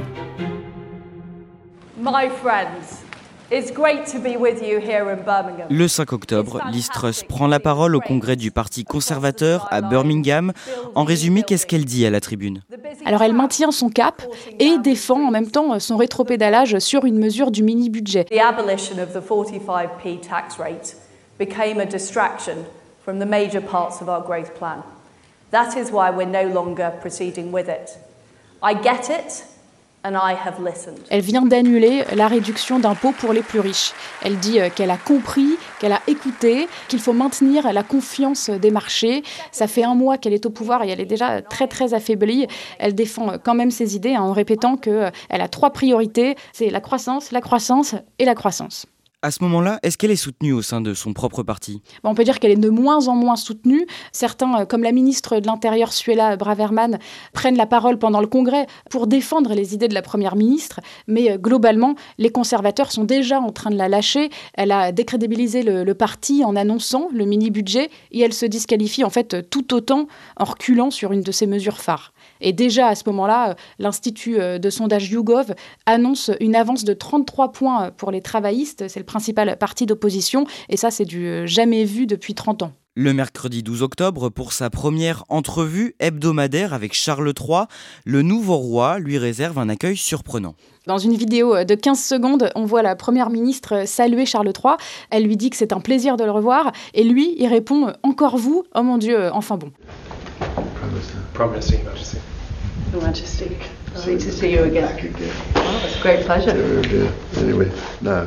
My 1.98 2.28
friends. 2.42 3.09
Le 5.70 5.88
5 5.88 6.12
octobre, 6.12 6.60
Liz 6.70 6.88
Truss 6.88 7.24
prend 7.24 7.48
la 7.48 7.58
parole 7.58 7.96
au 7.96 8.00
congrès 8.00 8.36
du 8.36 8.52
Parti 8.52 8.84
conservateur 8.84 9.66
à 9.72 9.80
Birmingham. 9.80 10.52
En 10.94 11.02
résumé, 11.02 11.42
qu'est-ce 11.42 11.66
qu'elle 11.66 11.84
dit 11.84 12.06
à 12.06 12.10
la 12.10 12.20
tribune? 12.20 12.62
Alors 13.04 13.22
elle 13.22 13.32
maintient 13.32 13.72
son 13.72 13.88
cap 13.88 14.22
et 14.60 14.78
défend 14.78 15.26
en 15.26 15.32
même 15.32 15.50
temps 15.50 15.80
son 15.80 15.96
rétropédalage 15.96 16.78
sur 16.78 17.04
une 17.04 17.18
mesure 17.18 17.50
du 17.50 17.64
mini-budget. 17.64 18.26
The 18.26 18.38
abolition 18.38 18.98
of 19.02 19.12
the 19.12 19.20
45p 19.20 20.20
tax 20.20 20.58
rate 20.58 20.96
became 21.38 21.80
a 21.80 21.86
distraction 21.86 22.58
from 23.04 23.18
the 23.18 23.26
major 23.26 23.60
parts 23.60 24.00
of 24.00 24.08
our 24.08 24.22
growth 24.24 24.54
plan. 24.54 24.84
That 25.50 25.76
is 25.76 25.90
why 25.90 26.10
we're 26.10 26.24
no 26.24 26.52
longer 26.52 26.92
proceeding 27.00 27.52
with 27.52 27.68
it. 27.68 27.98
I 28.62 28.74
get 28.74 29.10
it. 29.10 29.44
Elle 31.10 31.20
vient 31.20 31.42
d'annuler 31.42 32.04
la 32.14 32.26
réduction 32.26 32.78
d'impôts 32.78 33.12
pour 33.12 33.32
les 33.32 33.42
plus 33.42 33.60
riches. 33.60 33.92
Elle 34.22 34.38
dit 34.38 34.58
euh, 34.58 34.70
qu'elle 34.74 34.90
a 34.90 34.96
compris, 34.96 35.58
qu'elle 35.78 35.92
a 35.92 36.00
écouté, 36.06 36.68
qu'il 36.88 37.00
faut 37.00 37.12
maintenir 37.12 37.70
la 37.72 37.82
confiance 37.82 38.48
des 38.48 38.70
marchés. 38.70 39.22
Ça 39.52 39.66
fait 39.66 39.84
un 39.84 39.94
mois 39.94 40.16
qu'elle 40.16 40.32
est 40.32 40.46
au 40.46 40.50
pouvoir 40.50 40.82
et 40.84 40.88
elle 40.88 41.00
est 41.00 41.06
déjà 41.06 41.42
très 41.42 41.68
très 41.68 41.92
affaiblie. 41.92 42.46
Elle 42.78 42.94
défend 42.94 43.34
quand 43.42 43.54
même 43.54 43.70
ses 43.70 43.94
idées 43.94 44.16
en 44.16 44.32
répétant 44.32 44.76
qu'elle 44.76 44.94
euh, 44.94 45.10
a 45.44 45.48
trois 45.48 45.70
priorités, 45.70 46.36
c'est 46.52 46.70
la 46.70 46.80
croissance, 46.80 47.30
la 47.30 47.40
croissance 47.42 47.94
et 48.18 48.24
la 48.24 48.34
croissance. 48.34 48.86
À 49.22 49.30
ce 49.30 49.44
moment-là, 49.44 49.78
est-ce 49.82 49.98
qu'elle 49.98 50.10
est 50.10 50.16
soutenue 50.16 50.54
au 50.54 50.62
sein 50.62 50.80
de 50.80 50.94
son 50.94 51.12
propre 51.12 51.42
parti? 51.42 51.82
On 52.04 52.14
peut 52.14 52.24
dire 52.24 52.38
qu'elle 52.38 52.52
est 52.52 52.56
de 52.56 52.70
moins 52.70 53.06
en 53.06 53.14
moins 53.14 53.36
soutenue. 53.36 53.86
Certains, 54.12 54.60
euh, 54.60 54.64
comme 54.64 54.82
la 54.82 54.92
ministre 54.92 55.40
de 55.40 55.46
l'Intérieur 55.46 55.92
Suella 55.92 56.38
Braverman, 56.38 56.98
prennent 57.34 57.58
la 57.58 57.66
parole 57.66 57.98
pendant 57.98 58.22
le 58.22 58.26
Congrès 58.26 58.66
pour 58.88 59.06
défendre 59.06 59.52
les 59.52 59.74
idées 59.74 59.88
de 59.88 59.94
la 59.94 60.00
Première 60.00 60.36
ministre, 60.36 60.80
mais 61.06 61.32
euh, 61.32 61.36
globalement, 61.36 61.96
les 62.16 62.30
conservateurs 62.30 62.90
sont 62.92 63.04
déjà 63.04 63.40
en 63.40 63.52
train 63.52 63.68
de 63.68 63.76
la 63.76 63.90
lâcher. 63.90 64.30
Elle 64.54 64.72
a 64.72 64.90
décrédibilisé 64.90 65.62
le, 65.64 65.84
le 65.84 65.94
parti 65.94 66.42
en 66.42 66.56
annonçant 66.56 67.08
le 67.12 67.26
mini-budget 67.26 67.90
et 68.12 68.20
elle 68.20 68.32
se 68.32 68.46
disqualifie 68.46 69.04
en 69.04 69.10
fait 69.10 69.50
tout 69.50 69.74
autant 69.74 70.06
en 70.38 70.44
reculant 70.44 70.90
sur 70.90 71.12
une 71.12 71.20
de 71.20 71.32
ses 71.32 71.46
mesures 71.46 71.82
phares. 71.82 72.14
Et 72.40 72.52
déjà 72.52 72.88
à 72.88 72.94
ce 72.94 73.04
moment-là, 73.06 73.56
l'Institut 73.78 74.40
euh, 74.40 74.58
de 74.58 74.70
sondage 74.70 75.10
YouGov 75.10 75.54
annonce 75.86 76.30
une 76.40 76.56
avance 76.56 76.84
de 76.84 76.92
33 76.92 77.52
points 77.52 77.90
pour 77.96 78.10
les 78.10 78.22
travaillistes. 78.22 78.88
C'est 78.88 79.00
le 79.00 79.06
principal 79.06 79.56
parti 79.58 79.86
d'opposition. 79.86 80.44
Et 80.68 80.76
ça, 80.76 80.90
c'est 80.90 81.04
du 81.04 81.26
euh, 81.26 81.46
jamais 81.46 81.84
vu 81.84 82.06
depuis 82.06 82.34
30 82.34 82.62
ans. 82.62 82.72
Le 82.96 83.14
mercredi 83.14 83.62
12 83.62 83.82
octobre, 83.82 84.30
pour 84.30 84.52
sa 84.52 84.68
première 84.68 85.24
entrevue 85.28 85.94
hebdomadaire 86.00 86.74
avec 86.74 86.92
Charles 86.92 87.32
III, 87.38 87.66
le 88.04 88.22
nouveau 88.22 88.56
roi 88.56 88.98
lui 88.98 89.16
réserve 89.16 89.60
un 89.60 89.68
accueil 89.68 89.96
surprenant. 89.96 90.56
Dans 90.88 90.98
une 90.98 91.14
vidéo 91.14 91.64
de 91.64 91.74
15 91.76 92.02
secondes, 92.02 92.50
on 92.56 92.64
voit 92.64 92.82
la 92.82 92.96
première 92.96 93.30
ministre 93.30 93.86
saluer 93.86 94.26
Charles 94.26 94.48
III. 94.48 94.74
Elle 95.10 95.22
lui 95.22 95.36
dit 95.36 95.50
que 95.50 95.56
c'est 95.56 95.72
un 95.72 95.80
plaisir 95.80 96.16
de 96.16 96.24
le 96.24 96.32
revoir. 96.32 96.72
Et 96.92 97.04
lui, 97.04 97.36
il 97.38 97.46
répond 97.46 97.92
Encore 98.02 98.36
vous 98.36 98.64
Oh 98.74 98.82
mon 98.82 98.98
Dieu, 98.98 99.30
enfin 99.32 99.56
bon. 99.56 99.70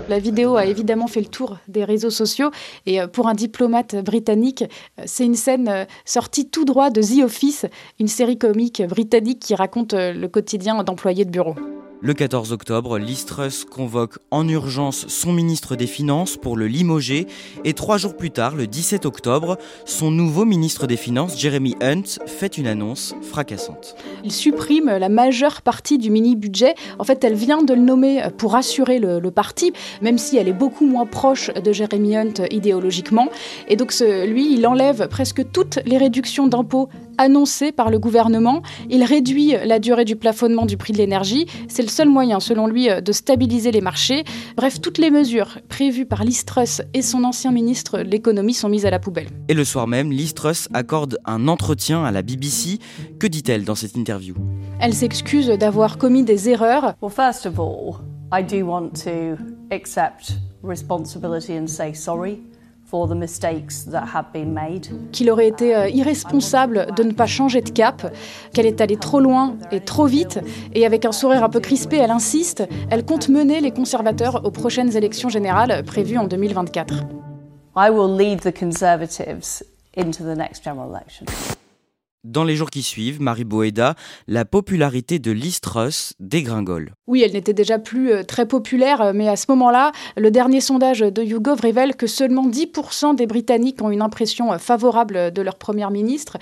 La 0.08 0.20
vidéo 0.20 0.56
a 0.56 0.66
évidemment 0.66 1.08
fait 1.08 1.22
le 1.22 1.28
tour 1.28 1.58
des 1.68 1.84
réseaux 1.84 2.10
sociaux. 2.10 2.52
Et 2.86 3.02
euh, 3.02 3.08
pour 3.08 3.28
un 3.28 3.34
diplomate 3.34 3.96
britannique, 3.96 4.64
euh, 5.00 5.04
c'est 5.06 5.26
une 5.26 5.36
scène 5.36 5.68
euh, 5.68 5.86
sortie 6.06 6.50
tout 6.50 6.66
droit 6.66 6.90
de 6.90 7.02
The 7.02 7.24
Office, 7.24 7.66
une 8.00 8.08
série 8.08 8.38
comique 8.38 8.82
britannique 8.84 9.40
qui 9.40 9.56
raconte 9.56 9.94
le 9.94 10.28
quotidien 10.28 10.84
d'employés 10.84 11.26
de 11.26 11.32
bureau. 11.32 11.56
Le 12.06 12.14
14 12.14 12.52
octobre, 12.52 12.98
Listrus 12.98 13.64
convoque 13.64 14.20
en 14.30 14.46
urgence 14.50 15.08
son 15.08 15.32
ministre 15.32 15.78
des 15.78 15.88
Finances 15.88 16.36
pour 16.36 16.58
le 16.58 16.68
limoger 16.68 17.28
et 17.64 17.72
trois 17.72 17.98
jours 17.98 18.18
plus 18.18 18.30
tard, 18.30 18.58
le 18.58 18.68
17 18.68 19.06
octobre, 19.06 19.58
son 19.86 20.12
nouveau 20.12 20.44
ministre 20.44 20.86
des 20.86 20.98
Finances, 20.98 21.40
Jeremy 21.40 21.78
Hunt, 21.82 22.20
fait 22.26 22.58
une 22.58 22.68
annonce 22.68 23.16
fracassante. 23.22 23.96
Il 24.26 24.34
supprime 24.34 24.88
la 24.88 25.08
majeure 25.08 25.62
partie 25.62 25.98
du 25.98 26.12
mini-budget. 26.12 26.76
En 27.00 27.06
fait, 27.06 27.24
elle 27.24 27.36
vient 27.36 27.64
de 27.64 27.74
le 27.74 27.80
nommer 27.80 28.22
pour 28.38 28.56
assurer 28.56 29.00
le, 29.00 29.22
parti, 29.32 29.72
même 30.02 30.18
si 30.18 30.36
elle 30.36 30.50
est 30.50 30.54
beaucoup 30.54 30.86
moins 30.86 31.06
proche 31.06 31.54
de 31.54 31.72
Jeremy 31.72 32.18
Hunt 32.18 32.34
idéologiquement. 32.52 33.30
Et 33.70 33.78
donc, 33.78 33.94
lui, 34.28 34.54
il 34.54 34.68
enlève 34.68 35.08
presque 35.08 35.50
toutes 35.54 35.80
les 35.86 35.98
réductions 35.98 36.48
d'impôts 36.48 36.90
annoncées 37.18 37.72
par 37.72 37.90
le 37.90 38.00
gouvernement. 38.00 38.62
Il 38.90 39.04
réduit 39.04 39.56
la 39.64 39.80
durée 39.80 40.04
du 40.04 40.18
plafonnement 40.18 40.66
du 40.66 40.76
prix 40.76 40.92
de 40.92 40.98
l'énergie. 40.98 41.48
Seul 41.94 42.10
moyen, 42.10 42.40
selon 42.40 42.68
lui, 42.68 42.90
euh, 42.90 43.00
de 43.00 43.12
stabiliser 43.12 43.72
les 43.72 43.82
marchés. 43.82 44.24
Bref, 44.58 44.82
toutes 44.82 44.98
les 44.98 45.12
mesures 45.12 45.60
prévues 45.70 46.06
par 46.06 46.24
Listrus 46.24 46.82
et 46.94 47.02
son 47.02 47.24
ancien 47.24 47.52
ministre 47.52 48.00
de 48.00 48.04
l'économie 48.04 48.54
sont 48.54 48.68
mises 48.68 48.86
à 48.86 48.90
la 48.90 49.00
poubelle. 49.00 49.28
Et 49.48 49.54
le 49.54 49.64
soir 49.64 49.88
même, 49.88 50.12
Listrus 50.12 50.68
accorde 50.74 51.20
un 51.26 51.48
entretien 51.48 52.04
à 52.04 52.12
la 52.12 52.22
BBC. 52.22 52.80
Que 53.20 53.28
dit-elle 53.28 53.64
dans 53.64 53.76
cette 53.76 53.96
interview? 53.96 54.36
Elle 54.80 54.94
s'excuse 54.94 55.48
d'avoir 55.48 55.98
commis 55.98 56.24
des 56.24 56.50
erreurs. 56.50 56.96
Well, 57.02 57.12
first 57.12 57.46
of 57.46 57.60
all, 57.60 58.02
I 58.34 58.44
do 58.44 58.66
want 58.66 58.92
to 59.04 59.38
accept 59.72 60.34
responsibility 60.64 61.54
and 61.54 61.68
say 61.68 61.94
sorry 61.94 62.42
Qu'il 65.12 65.32
aurait 65.32 65.48
été 65.48 65.76
euh, 65.76 65.90
irresponsable 65.90 66.88
de 66.96 67.04
ne 67.04 67.12
pas 67.12 67.26
changer 67.26 67.62
de 67.62 67.70
cap, 67.70 68.14
qu'elle 68.54 68.66
est 68.66 68.82
allée 68.82 68.98
trop 68.98 69.20
loin 69.20 69.58
et 69.72 69.80
trop 69.80 70.06
vite, 70.06 70.40
et 70.74 70.86
avec 70.86 71.06
un 71.06 71.12
sourire 71.12 71.44
un 71.44 71.50
peu 71.50 71.60
crispé, 71.60 71.98
elle 71.98 72.12
insiste, 72.12 72.64
elle 72.90 73.04
compte 73.04 73.30
mener 73.30 73.62
les 73.62 73.72
conservateurs 73.72 74.46
aux 74.46 74.52
prochaines 74.52 74.96
élections 74.96 75.30
générales 75.30 75.84
prévues 75.84 76.18
en 76.18 76.26
2024. 76.26 76.94
I 77.76 77.90
will 77.90 78.16
lead 78.16 78.42
the 78.42 78.52
Conservatives 78.52 79.64
into 79.98 80.24
the 80.24 80.38
next 80.38 80.64
general 80.64 80.90
election. 80.90 81.26
Dans 82.24 82.46
les 82.46 82.56
jours 82.56 82.70
qui 82.70 82.84
suivent, 82.84 83.22
Marie 83.22 83.44
Boeda, 83.44 83.96
la 84.30 84.46
popularité 84.46 85.20
de 85.20 85.32
Liz 85.32 85.60
dégringole. 86.22 86.94
Oui, 87.06 87.22
elle 87.22 87.34
n'était 87.34 87.52
déjà 87.52 87.80
plus 87.80 88.14
euh, 88.14 88.24
très 88.24 88.46
populaire, 88.46 89.02
euh, 89.02 89.12
mais 89.14 89.28
à 89.28 89.36
ce 89.36 89.48
moment-là, 89.50 89.92
le 90.16 90.32
dernier 90.32 90.62
sondage 90.62 91.02
de 91.02 91.22
YouGov 91.22 91.60
révèle 91.60 91.98
que 91.98 92.08
seulement 92.08 92.48
10% 92.48 93.18
des 93.18 93.28
Britanniques 93.28 93.82
ont 93.82 93.92
une 93.92 94.02
impression 94.02 94.54
euh, 94.54 94.58
favorable 94.58 95.34
de 95.34 95.42
leur 95.42 95.56
première 95.56 95.92
ministre, 95.92 96.38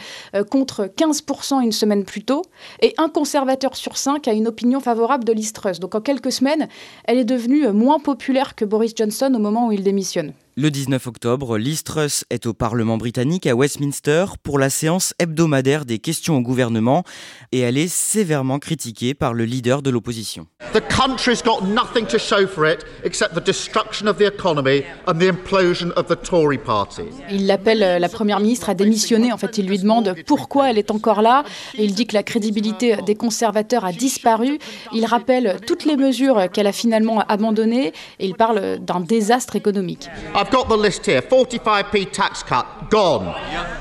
contre 0.52 0.86
15% 0.86 1.64
une 1.64 1.72
semaine 1.72 2.04
plus 2.04 2.24
tôt, 2.24 2.44
et 2.84 2.94
un 2.98 3.10
conservateur 3.10 3.76
sur 3.76 3.98
cinq 3.98 4.28
a 4.28 4.34
une 4.34 4.48
opinion 4.48 4.82
favorable 4.82 5.24
de 5.24 5.34
Liz. 5.34 5.52
Donc 5.80 5.96
en 5.96 6.02
quelques 6.02 6.32
semaines, 6.32 6.68
elle 7.06 7.18
est 7.18 7.26
devenue 7.26 7.68
moins 7.70 8.00
populaire 8.00 8.54
que 8.54 8.66
Boris 8.66 8.94
Johnson 8.96 9.34
au 9.34 9.40
moment 9.40 9.68
où 9.70 9.72
il 9.72 9.82
démissionne. 9.82 10.34
Le 10.58 10.70
19 10.70 11.08
octobre, 11.08 11.58
Liz 11.58 11.84
Truss 11.84 12.26
est 12.30 12.46
au 12.46 12.54
Parlement 12.54 12.98
britannique 12.98 13.48
à 13.48 13.56
Westminster 13.56 14.26
pour 14.44 14.60
la 14.60 14.70
séance 14.70 15.14
hebdomadaire 15.18 15.86
des 15.86 15.98
questions 15.98 16.36
au 16.36 16.42
gouvernement 16.42 17.06
et 17.54 17.60
elle 17.60 17.78
est 17.78 17.88
sévèrement 17.88 18.60
critiquée 18.60 19.14
par 19.14 19.34
le 19.34 19.46
leader 19.46 19.82
de 19.82 19.90
l'opposition. 19.90 20.48
The 20.74 20.82
country's 20.94 21.42
got 21.42 21.66
nothing 21.66 22.06
to 22.08 22.18
show 22.18 22.46
for 22.46 22.66
it 22.66 22.86
except 23.06 23.34
the 23.34 23.44
destruction 23.44 24.08
of 24.08 24.18
the 24.18 24.24
economy 24.24 24.84
and 25.08 25.20
the 25.20 25.30
implosion 25.30 25.92
of 25.96 26.08
the 26.08 26.22
Tory 26.22 26.58
party. 26.58 27.04
Il 27.30 27.48
l'appelle 27.48 27.82
euh, 27.82 28.00
la 28.00 28.10
première 28.10 28.42
ministre 28.42 28.70
à 28.70 28.74
démissionner. 28.74 29.32
En 29.32 29.38
fait, 29.38 29.58
il 29.58 29.68
lui 29.68 29.80
demande 29.80 30.16
pourquoi 30.28 30.70
elle 30.70 30.78
est 30.78 30.92
encore 30.92 31.22
là. 31.22 31.46
Et 31.78 31.86
il 31.86 31.94
dit 31.94 32.08
que 32.08 32.14
la 32.14 32.24
crédibilité 32.24 32.98
des 33.06 33.16
conservateurs 33.16 33.86
a 33.86 33.94
disparu. 33.94 34.60
Il 34.94 35.06
rappelle 35.06 35.60
toutes 35.66 35.86
les 35.86 35.96
mesures 35.96 36.50
qu'elle 36.52 36.68
a 36.68 36.74
finalement 36.74 37.22
abandonnées 37.22 37.94
et 38.20 38.26
il 38.26 38.36
parle 38.36 38.80
d'un 38.80 39.00
désastre 39.00 39.56
économique. 39.56 40.10
I've 40.42 40.50
got 40.50 40.70
the 40.70 40.76
list 40.76 41.06
here 41.06 41.22
45p 41.22 42.12
tax 42.12 42.42
cut, 42.42 42.90
gone. 42.90 43.32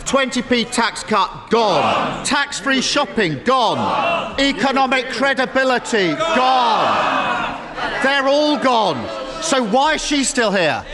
20p 0.05 0.71
tax 0.71 1.03
cut, 1.03 1.49
gone. 1.49 2.23
Tax 2.23 2.61
free 2.61 2.83
shopping, 2.83 3.43
gone. 3.45 4.39
Economic 4.39 5.07
credibility, 5.09 6.11
gone. 6.11 7.57
They're 8.03 8.29
all 8.29 8.59
gone. 8.59 9.01
So 9.43 9.65
why 9.65 9.95
is 9.95 10.05
she 10.05 10.23
still 10.23 10.53
here? 10.53 10.85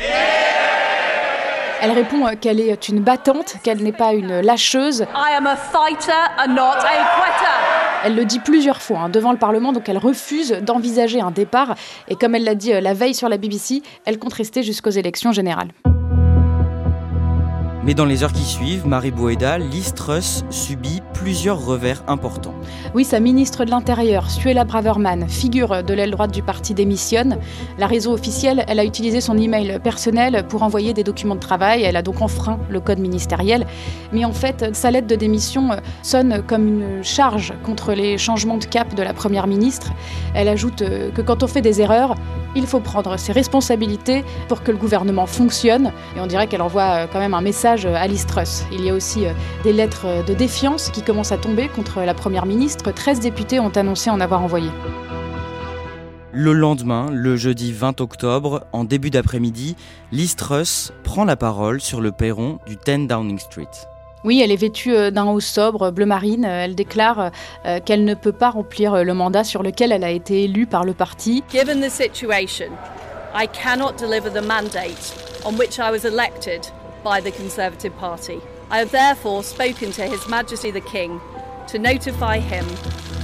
Elle 1.81 1.93
répond 1.93 2.25
euh, 2.29 2.37
qu'elle 2.41 2.61
est 2.61 2.89
une 2.89 3.01
battante, 3.01 3.57
qu'elle 3.65 3.83
n'est 3.83 3.91
pas 3.91 4.13
une 4.13 4.41
lâcheuse. 4.41 5.05
I 5.17 5.33
am 5.37 5.49
a 5.49 5.57
fighter 5.57 6.13
and 6.39 6.55
not 6.55 6.79
a 6.79 7.05
quitter. 7.17 7.66
Elle 8.05 8.15
le 8.15 8.25
dit 8.25 8.39
plusieurs 8.39 8.83
fois 8.83 9.01
hein, 9.01 9.09
devant 9.09 9.33
le 9.33 9.39
Parlement, 9.39 9.73
donc 9.73 9.89
elle 9.89 9.99
refuse 9.99 10.53
d'envisager 10.63 11.21
un 11.21 11.31
départ. 11.31 11.75
Et 12.09 12.15
comme 12.15 12.35
elle 12.35 12.45
l'a 12.45 12.55
dit 12.55 12.73
euh, 12.73 12.81
la 12.81 12.95
veille 12.95 13.15
sur 13.15 13.29
la 13.29 13.39
BBC, 13.39 13.83
elle 14.05 14.19
compte 14.19 14.35
rester 14.35 14.63
jusqu'aux 14.63 14.91
élections 14.91 15.33
générales. 15.33 15.69
Mais 17.87 17.95
dans 17.95 18.05
les 18.05 18.25
heures 18.25 18.33
qui 18.33 18.43
suivent, 18.43 18.85
Marie 18.85 19.13
Boeda, 19.13 19.59
Liz 19.59 19.95
Truss 19.95 20.45
subit 20.51 21.03
plusieurs 21.15 21.65
revers 21.65 22.03
importants. 22.09 22.55
Oui, 22.97 23.05
sa 23.05 23.21
ministre 23.21 23.65
de 23.65 23.71
l'Intérieur, 23.71 24.29
Suella 24.29 24.65
Braverman, 24.65 25.29
figure 25.29 25.85
de 25.85 25.95
l'aile 25.95 26.11
droite 26.11 26.33
du 26.33 26.43
parti, 26.43 26.75
démissionne. 26.75 27.39
La 27.79 27.87
raison 27.87 28.13
officielle, 28.13 28.65
elle 28.67 28.81
a 28.81 28.85
utilisé 28.85 29.21
son 29.21 29.39
email 29.39 29.79
personnel 29.85 30.45
pour 30.49 30.65
envoyer 30.65 30.95
des 30.95 31.05
documents 31.05 31.37
de 31.37 31.41
travail. 31.41 31.85
Elle 31.85 31.95
a 31.95 32.03
donc 32.03 32.23
enfreint 32.23 32.59
le 32.69 32.81
code 32.81 32.99
ministériel. 32.99 33.65
Mais 34.13 34.25
en 34.25 34.33
fait, 34.33 34.75
sa 34.75 34.91
lettre 34.91 35.07
de 35.07 35.15
démission 35.15 35.71
sonne 36.03 36.43
comme 36.45 36.67
une 36.67 37.05
charge 37.05 37.55
contre 37.63 37.93
les 37.93 38.19
changements 38.19 38.59
de 38.59 38.65
cap 38.65 38.97
de 38.97 39.03
la 39.05 39.15
première 39.15 39.47
ministre. 39.47 39.93
Elle 40.35 40.49
ajoute 40.49 40.83
que 41.15 41.23
quand 41.23 41.45
on 41.45 41.47
fait 41.47 41.63
des 41.63 41.81
erreurs, 41.81 42.17
il 42.57 42.67
faut 42.67 42.81
prendre 42.81 43.17
ses 43.19 43.33
responsabilités 43.33 44.25
pour 44.49 44.63
que 44.63 44.73
le 44.73 44.79
gouvernement 44.79 45.27
fonctionne. 45.27 45.93
Et 46.17 46.21
on 46.21 46.27
dirait 46.27 46.47
qu'elle 46.47 46.63
envoie 46.63 47.07
quand 47.07 47.21
même 47.21 47.35
un 47.35 47.41
message 47.41 47.87
à 47.87 48.07
Liz 48.07 48.27
Truss. 48.27 48.65
Il 48.73 48.85
y 48.85 48.91
a 48.91 48.95
aussi 48.95 49.27
euh, 49.27 49.33
des 49.63 49.73
lettres 49.73 50.25
de 50.27 50.35
défiance 50.35 50.91
qui 50.91 51.03
commencent 51.03 51.33
à 51.33 51.39
tomber 51.39 51.69
contre 51.69 52.01
la 52.01 52.15
Première 52.15 52.47
ministre. 52.47 52.91
13 52.91 53.21
députés 53.21 53.61
ont 53.61 53.71
annoncé 53.71 54.11
en 54.11 54.21
avoir 54.21 54.43
envoyé. 54.43 54.71
Le 56.33 56.53
lendemain, 56.53 57.09
le 57.11 57.37
jeudi 57.37 57.73
20 57.73 58.01
octobre, 58.01 58.67
en 58.73 58.85
début 58.85 59.11
d'après-midi, 59.11 59.77
Liz 60.13 60.37
Truss 60.37 60.93
prend 61.03 61.25
la 61.25 61.37
parole 61.37 61.81
sur 61.81 62.01
le 62.01 62.13
perron 62.13 62.59
du 62.67 62.77
10 62.77 63.07
Downing 63.07 63.39
Street. 63.39 63.71
Oui, 64.27 64.41
elle 64.43 64.51
est 64.51 64.57
vêtue 64.57 64.93
euh, 64.93 65.13
d'un 65.13 65.27
haut 65.27 65.39
sobre 65.39 65.93
bleu 65.93 66.05
marine. 66.05 66.45
Elle 66.45 66.75
déclare 66.75 67.31
euh, 67.65 67.79
qu'elle 67.79 68.05
ne 68.05 68.15
peut 68.15 68.33
pas 68.33 68.51
remplir 68.51 69.05
le 69.05 69.15
mandat 69.15 69.45
sur 69.45 69.63
lequel 69.63 69.93
elle 69.93 70.03
a 70.03 70.11
été 70.11 70.43
élue 70.43 70.67
par 70.67 70.85
le 70.85 70.95
parti. 70.95 71.45
Given 71.49 71.81
the 71.81 71.89
situation, 71.89 72.67
I 73.33 73.47
cannot 73.47 73.93
deliver 73.97 74.29
the 74.29 74.45
mandate 74.45 75.15
on 75.45 75.57
which 75.57 75.79
I 75.79 75.93
was 75.93 76.05
elected 76.05 76.63
by 77.05 77.21
the 77.23 77.31
Conservative 77.31 77.93
Party. 78.01 78.41
I 78.69 78.81
have 78.81 78.91
therefore 78.91 79.45
spoken 79.45 79.93
to 79.93 80.03
His 80.03 80.27
Majesty 80.29 80.73
the 80.73 80.81
King 80.81 81.21
to 81.69 81.79
notify 81.79 82.41
him 82.41 82.67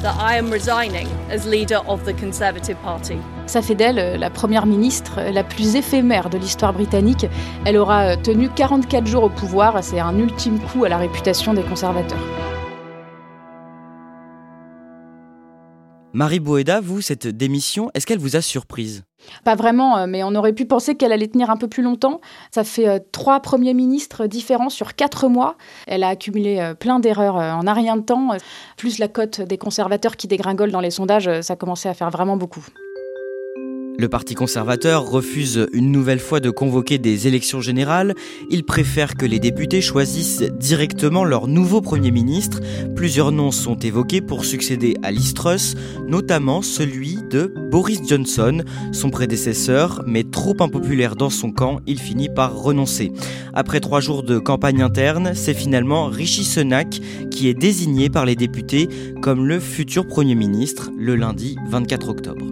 that 0.02 0.16
I 0.16 0.36
am 0.36 0.52
resigning 0.52 1.08
as 1.30 1.46
leader 1.46 1.80
of 1.88 2.04
the 2.04 2.14
Conservative 2.14 2.80
Party. 2.80 3.18
Ça 3.52 3.60
fait 3.60 3.74
d'elle 3.74 3.98
euh, 3.98 4.16
la 4.16 4.30
première 4.30 4.64
ministre 4.64 5.16
euh, 5.18 5.30
la 5.30 5.44
plus 5.44 5.76
éphémère 5.76 6.30
de 6.30 6.38
l'histoire 6.38 6.72
britannique. 6.72 7.26
Elle 7.66 7.76
aura 7.76 8.12
euh, 8.12 8.16
tenu 8.16 8.48
44 8.48 9.06
jours 9.06 9.24
au 9.24 9.28
pouvoir. 9.28 9.84
C'est 9.84 10.00
un 10.00 10.18
ultime 10.18 10.58
coup 10.58 10.84
à 10.84 10.88
la 10.88 10.96
réputation 10.96 11.52
des 11.52 11.60
conservateurs. 11.60 12.18
Marie 16.14 16.40
Boeda, 16.40 16.80
vous, 16.80 17.02
cette 17.02 17.26
démission, 17.26 17.90
est-ce 17.92 18.06
qu'elle 18.06 18.18
vous 18.18 18.36
a 18.36 18.40
surprise? 18.40 19.02
Pas 19.44 19.54
vraiment, 19.54 20.06
mais 20.06 20.24
on 20.24 20.34
aurait 20.34 20.54
pu 20.54 20.64
penser 20.64 20.94
qu'elle 20.94 21.12
allait 21.12 21.28
tenir 21.28 21.50
un 21.50 21.58
peu 21.58 21.68
plus 21.68 21.82
longtemps. 21.82 22.22
Ça 22.54 22.64
fait 22.64 23.00
trois 23.12 23.40
premiers 23.40 23.74
ministres 23.74 24.26
différents 24.26 24.70
sur 24.70 24.94
quatre 24.94 25.28
mois. 25.28 25.56
Elle 25.86 26.04
a 26.04 26.08
accumulé 26.08 26.72
plein 26.80 27.00
d'erreurs 27.00 27.36
en 27.36 27.66
un 27.66 27.72
rien 27.74 27.96
de 27.96 28.02
temps. 28.02 28.30
Plus 28.76 28.98
la 28.98 29.08
cote 29.08 29.42
des 29.42 29.58
conservateurs 29.58 30.16
qui 30.16 30.26
dégringole 30.26 30.70
dans 30.70 30.80
les 30.80 30.90
sondages, 30.90 31.30
ça 31.40 31.56
commençait 31.56 31.88
à 31.88 31.94
faire 31.94 32.10
vraiment 32.10 32.36
beaucoup. 32.36 32.66
Le 34.02 34.08
Parti 34.08 34.34
conservateur 34.34 35.08
refuse 35.08 35.68
une 35.72 35.92
nouvelle 35.92 36.18
fois 36.18 36.40
de 36.40 36.50
convoquer 36.50 36.98
des 36.98 37.28
élections 37.28 37.60
générales. 37.60 38.16
Il 38.50 38.64
préfère 38.64 39.14
que 39.14 39.24
les 39.24 39.38
députés 39.38 39.80
choisissent 39.80 40.42
directement 40.58 41.22
leur 41.22 41.46
nouveau 41.46 41.80
Premier 41.80 42.10
ministre. 42.10 42.58
Plusieurs 42.96 43.30
noms 43.30 43.52
sont 43.52 43.76
évoqués 43.76 44.20
pour 44.20 44.44
succéder 44.44 44.96
à 45.04 45.12
Liz 45.12 45.34
Truss, 45.34 45.76
notamment 46.08 46.62
celui 46.62 47.18
de 47.30 47.54
Boris 47.70 48.00
Johnson, 48.04 48.64
son 48.90 49.10
prédécesseur, 49.10 50.02
mais 50.04 50.24
trop 50.24 50.56
impopulaire 50.58 51.14
dans 51.14 51.30
son 51.30 51.52
camp, 51.52 51.78
il 51.86 52.00
finit 52.00 52.28
par 52.28 52.60
renoncer. 52.60 53.12
Après 53.54 53.78
trois 53.78 54.00
jours 54.00 54.24
de 54.24 54.40
campagne 54.40 54.82
interne, 54.82 55.30
c'est 55.36 55.54
finalement 55.54 56.06
Rishi 56.06 56.42
Sunak 56.42 57.00
qui 57.30 57.46
est 57.46 57.54
désigné 57.54 58.10
par 58.10 58.26
les 58.26 58.34
députés 58.34 58.88
comme 59.20 59.46
le 59.46 59.60
futur 59.60 60.08
Premier 60.08 60.34
ministre 60.34 60.90
le 60.98 61.14
lundi 61.14 61.54
24 61.68 62.08
octobre. 62.08 62.46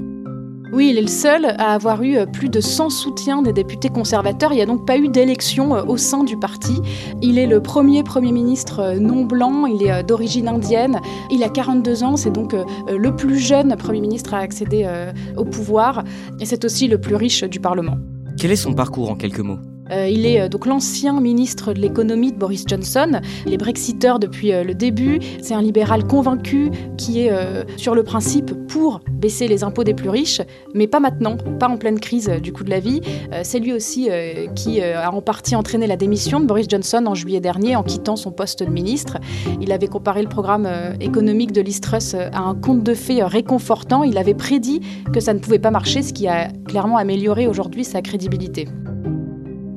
Oui, 0.72 0.90
il 0.90 0.98
est 0.98 1.02
le 1.02 1.08
seul 1.08 1.46
à 1.46 1.74
avoir 1.74 2.00
eu 2.02 2.16
euh, 2.16 2.26
plus 2.26 2.48
de 2.48 2.60
100 2.60 2.90
soutiens 2.90 3.42
des 3.42 3.52
députés 3.52 3.88
conservateurs. 3.88 4.52
Il 4.52 4.56
n'y 4.56 4.62
a 4.62 4.66
donc 4.66 4.86
pas 4.86 4.96
eu 4.96 5.08
d'élection 5.08 5.74
euh, 5.74 5.82
au 5.82 5.96
sein 5.96 6.22
du 6.22 6.36
parti. 6.36 6.80
Il 7.22 7.38
est 7.38 7.46
le 7.46 7.60
premier 7.60 8.04
Premier 8.04 8.30
ministre 8.30 8.78
euh, 8.80 8.98
non 9.00 9.24
blanc, 9.24 9.66
il 9.66 9.82
est 9.82 10.04
d'origine 10.04 10.46
indienne, 10.46 11.00
il 11.30 11.42
a 11.42 11.48
42 11.48 12.04
ans, 12.04 12.16
c'est 12.16 12.30
donc 12.30 12.54
le 12.88 13.16
plus 13.16 13.38
jeune 13.38 13.74
Premier 13.76 14.00
ministre 14.00 14.34
à 14.34 14.38
accéder 14.38 14.88
au 15.36 15.44
pouvoir 15.44 16.04
et 16.40 16.46
c'est 16.46 16.64
aussi 16.64 16.88
le 16.88 17.00
plus 17.00 17.14
riche 17.14 17.44
du 17.44 17.60
Parlement. 17.60 17.96
Quel 18.38 18.50
est 18.50 18.56
son 18.56 18.72
parcours 18.72 19.10
en 19.10 19.16
quelques 19.16 19.40
mots? 19.40 19.58
Il 19.90 20.26
est 20.26 20.40
euh, 20.42 20.48
donc 20.48 20.66
l'ancien 20.66 21.20
ministre 21.20 21.72
de 21.72 21.80
l'économie 21.80 22.32
de 22.32 22.38
Boris 22.38 22.64
Johnson. 22.66 23.20
Il 23.46 23.54
est 23.54 23.58
brexiteur 23.58 24.18
depuis 24.18 24.52
euh, 24.52 24.64
le 24.64 24.74
début. 24.74 25.18
C'est 25.40 25.54
un 25.54 25.62
libéral 25.62 26.06
convaincu 26.06 26.70
qui 26.96 27.20
est 27.20 27.30
sur 27.76 27.94
le 27.94 28.02
principe 28.02 28.52
pour 28.68 29.00
baisser 29.10 29.48
les 29.48 29.64
impôts 29.64 29.84
des 29.84 29.94
plus 29.94 30.08
riches, 30.08 30.42
mais 30.74 30.86
pas 30.86 31.00
maintenant, 31.00 31.36
pas 31.58 31.68
en 31.68 31.76
pleine 31.76 31.98
crise 31.98 32.28
du 32.42 32.52
coût 32.52 32.64
de 32.64 32.70
la 32.70 32.80
vie. 32.80 33.00
C'est 33.42 33.58
lui 33.58 33.72
aussi 33.72 34.08
qui 34.54 34.80
a 34.82 35.10
en 35.10 35.22
partie 35.22 35.56
entraîné 35.56 35.86
la 35.86 35.96
démission 35.96 36.40
de 36.40 36.46
Boris 36.46 36.66
Johnson 36.68 37.04
en 37.06 37.14
juillet 37.14 37.40
dernier 37.40 37.76
en 37.76 37.82
quittant 37.82 38.16
son 38.16 38.32
poste 38.32 38.62
de 38.62 38.70
ministre. 38.70 39.18
Il 39.60 39.72
avait 39.72 39.88
comparé 39.88 40.22
le 40.22 40.28
programme 40.28 40.68
économique 41.00 41.52
de 41.52 41.60
Liz 41.60 41.80
Truss 41.80 42.14
à 42.14 42.40
un 42.40 42.54
conte 42.54 42.82
de 42.82 42.94
fées 42.94 43.22
réconfortant. 43.22 44.02
Il 44.02 44.18
avait 44.18 44.34
prédit 44.34 44.80
que 45.12 45.20
ça 45.20 45.32
ne 45.34 45.38
pouvait 45.38 45.58
pas 45.58 45.70
marcher, 45.70 46.02
ce 46.02 46.12
qui 46.12 46.28
a 46.28 46.48
clairement 46.66 46.96
amélioré 46.96 47.46
aujourd'hui 47.46 47.84
sa 47.84 48.02
crédibilité. 48.02 48.68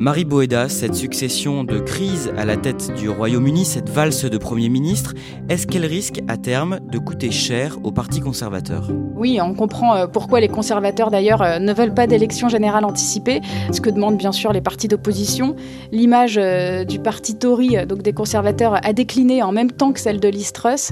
Marie 0.04 0.26
Boeda, 0.26 0.68
cette 0.68 0.96
succession 0.96 1.64
de 1.64 1.80
crises 1.80 2.34
à 2.38 2.44
la 2.44 2.58
tête 2.58 2.94
du 2.94 3.08
Royaume-Uni, 3.08 3.64
cette 3.64 3.90
valse 3.90 4.26
de 4.26 4.38
Premier 4.38 4.68
ministre, 4.68 5.14
est-ce 5.48 5.66
qu'elle 5.66 5.86
risque 5.86 6.20
à 6.28 6.36
terme 6.36 6.82
de 6.92 7.00
coûter 7.00 7.32
cher 7.32 7.78
au 7.84 7.94
Parti 7.94 8.20
conservateur? 8.20 8.90
Oui, 9.16 9.40
on 9.42 9.54
comprend 9.54 9.96
euh, 9.96 10.08
pourquoi 10.08 10.42
les 10.42 10.50
conservateurs 10.50 11.10
d'ailleurs 11.10 11.42
euh, 11.42 11.58
ne 11.60 11.72
veulent 11.72 11.94
pas 11.94 12.06
d'élection 12.06 12.50
générale 12.50 12.84
anticipée, 12.84 13.40
ce 13.72 13.80
que 13.80 13.90
demandent 13.90 14.18
bien 14.18 14.34
sûr 14.34 14.52
les 14.52 14.60
partis 14.60 14.90
d'opposition. 14.90 15.56
L'image 15.94 16.38
euh, 16.38 16.84
du 16.84 17.00
parti 17.00 17.38
Tory, 17.38 17.78
donc 17.88 18.02
des 18.02 18.12
conservateurs, 18.12 18.86
a 18.86 18.92
décliné 18.92 19.42
en 19.42 19.54
même 19.54 19.72
temps 19.72 19.94
que 19.94 20.02
celle 20.02 20.20
de 20.20 20.28
Liz 20.28 20.52
Truss. 20.52 20.92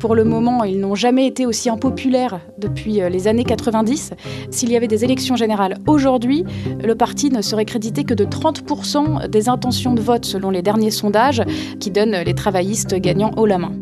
Pour 0.00 0.14
le 0.14 0.24
moment, 0.24 0.64
ils 0.64 0.80
n'ont 0.80 0.94
jamais 0.94 1.26
été 1.26 1.44
aussi 1.44 1.68
impopulaires 1.68 2.40
depuis 2.56 3.02
les 3.10 3.28
années 3.28 3.44
90. 3.44 4.14
S'il 4.50 4.70
y 4.70 4.76
avait 4.76 4.88
des 4.88 5.04
élections 5.04 5.36
générales 5.36 5.76
aujourd'hui, 5.86 6.44
le 6.82 6.94
parti 6.94 7.28
ne 7.30 7.42
serait 7.42 7.66
crédité 7.66 8.04
que 8.04 8.14
de 8.14 8.24
30% 8.24 9.28
des 9.28 9.50
intentions 9.50 9.92
de 9.92 10.00
vote 10.00 10.24
selon 10.24 10.48
les 10.48 10.62
derniers 10.62 10.90
sondages 10.90 11.42
qui 11.80 11.90
donnent 11.90 12.16
les 12.16 12.34
travaillistes 12.34 12.94
gagnants 12.94 13.32
haut 13.36 13.44
la 13.44 13.58
main. 13.58 13.72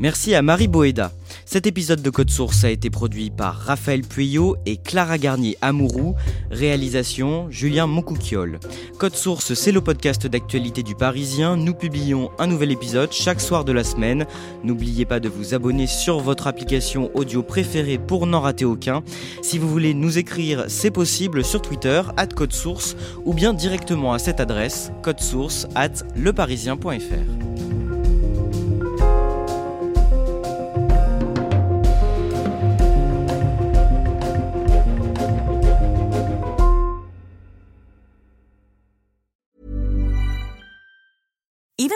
Merci 0.00 0.34
à 0.34 0.42
Marie 0.42 0.66
Boéda. 0.66 1.12
Cet 1.44 1.66
épisode 1.66 2.02
de 2.02 2.10
Code 2.10 2.30
Source 2.30 2.64
a 2.64 2.70
été 2.70 2.88
produit 2.90 3.30
par 3.30 3.56
Raphaël 3.56 4.02
Pueyo 4.02 4.56
et 4.64 4.76
Clara 4.76 5.18
Garnier 5.18 5.56
Amourou. 5.60 6.14
Réalisation 6.50 7.50
Julien 7.50 7.86
Moncouquiole. 7.86 8.60
Code 8.98 9.16
Source, 9.16 9.54
c'est 9.54 9.72
le 9.72 9.80
podcast 9.80 10.26
d'actualité 10.26 10.82
du 10.82 10.94
Parisien. 10.94 11.56
Nous 11.56 11.74
publions 11.74 12.30
un 12.38 12.46
nouvel 12.46 12.70
épisode 12.70 13.12
chaque 13.12 13.40
soir 13.40 13.64
de 13.64 13.72
la 13.72 13.84
semaine. 13.84 14.26
N'oubliez 14.64 15.04
pas 15.04 15.20
de 15.20 15.28
vous 15.28 15.54
abonner 15.54 15.86
sur 15.86 16.20
votre 16.20 16.46
application 16.46 17.10
audio 17.14 17.42
préférée 17.42 17.98
pour 17.98 18.26
n'en 18.26 18.40
rater 18.40 18.64
aucun. 18.64 19.02
Si 19.42 19.58
vous 19.58 19.68
voulez 19.68 19.94
nous 19.94 20.18
écrire, 20.18 20.64
c'est 20.68 20.90
possible 20.90 21.44
sur 21.44 21.60
Twitter, 21.60 22.02
at 22.16 22.28
Code 22.28 22.52
Source, 22.52 22.96
ou 23.24 23.34
bien 23.34 23.52
directement 23.52 24.12
à 24.12 24.18
cette 24.18 24.40
adresse, 24.40 24.90
codesource 25.02 25.66
at 25.74 26.04
leparisien.fr. 26.16 27.81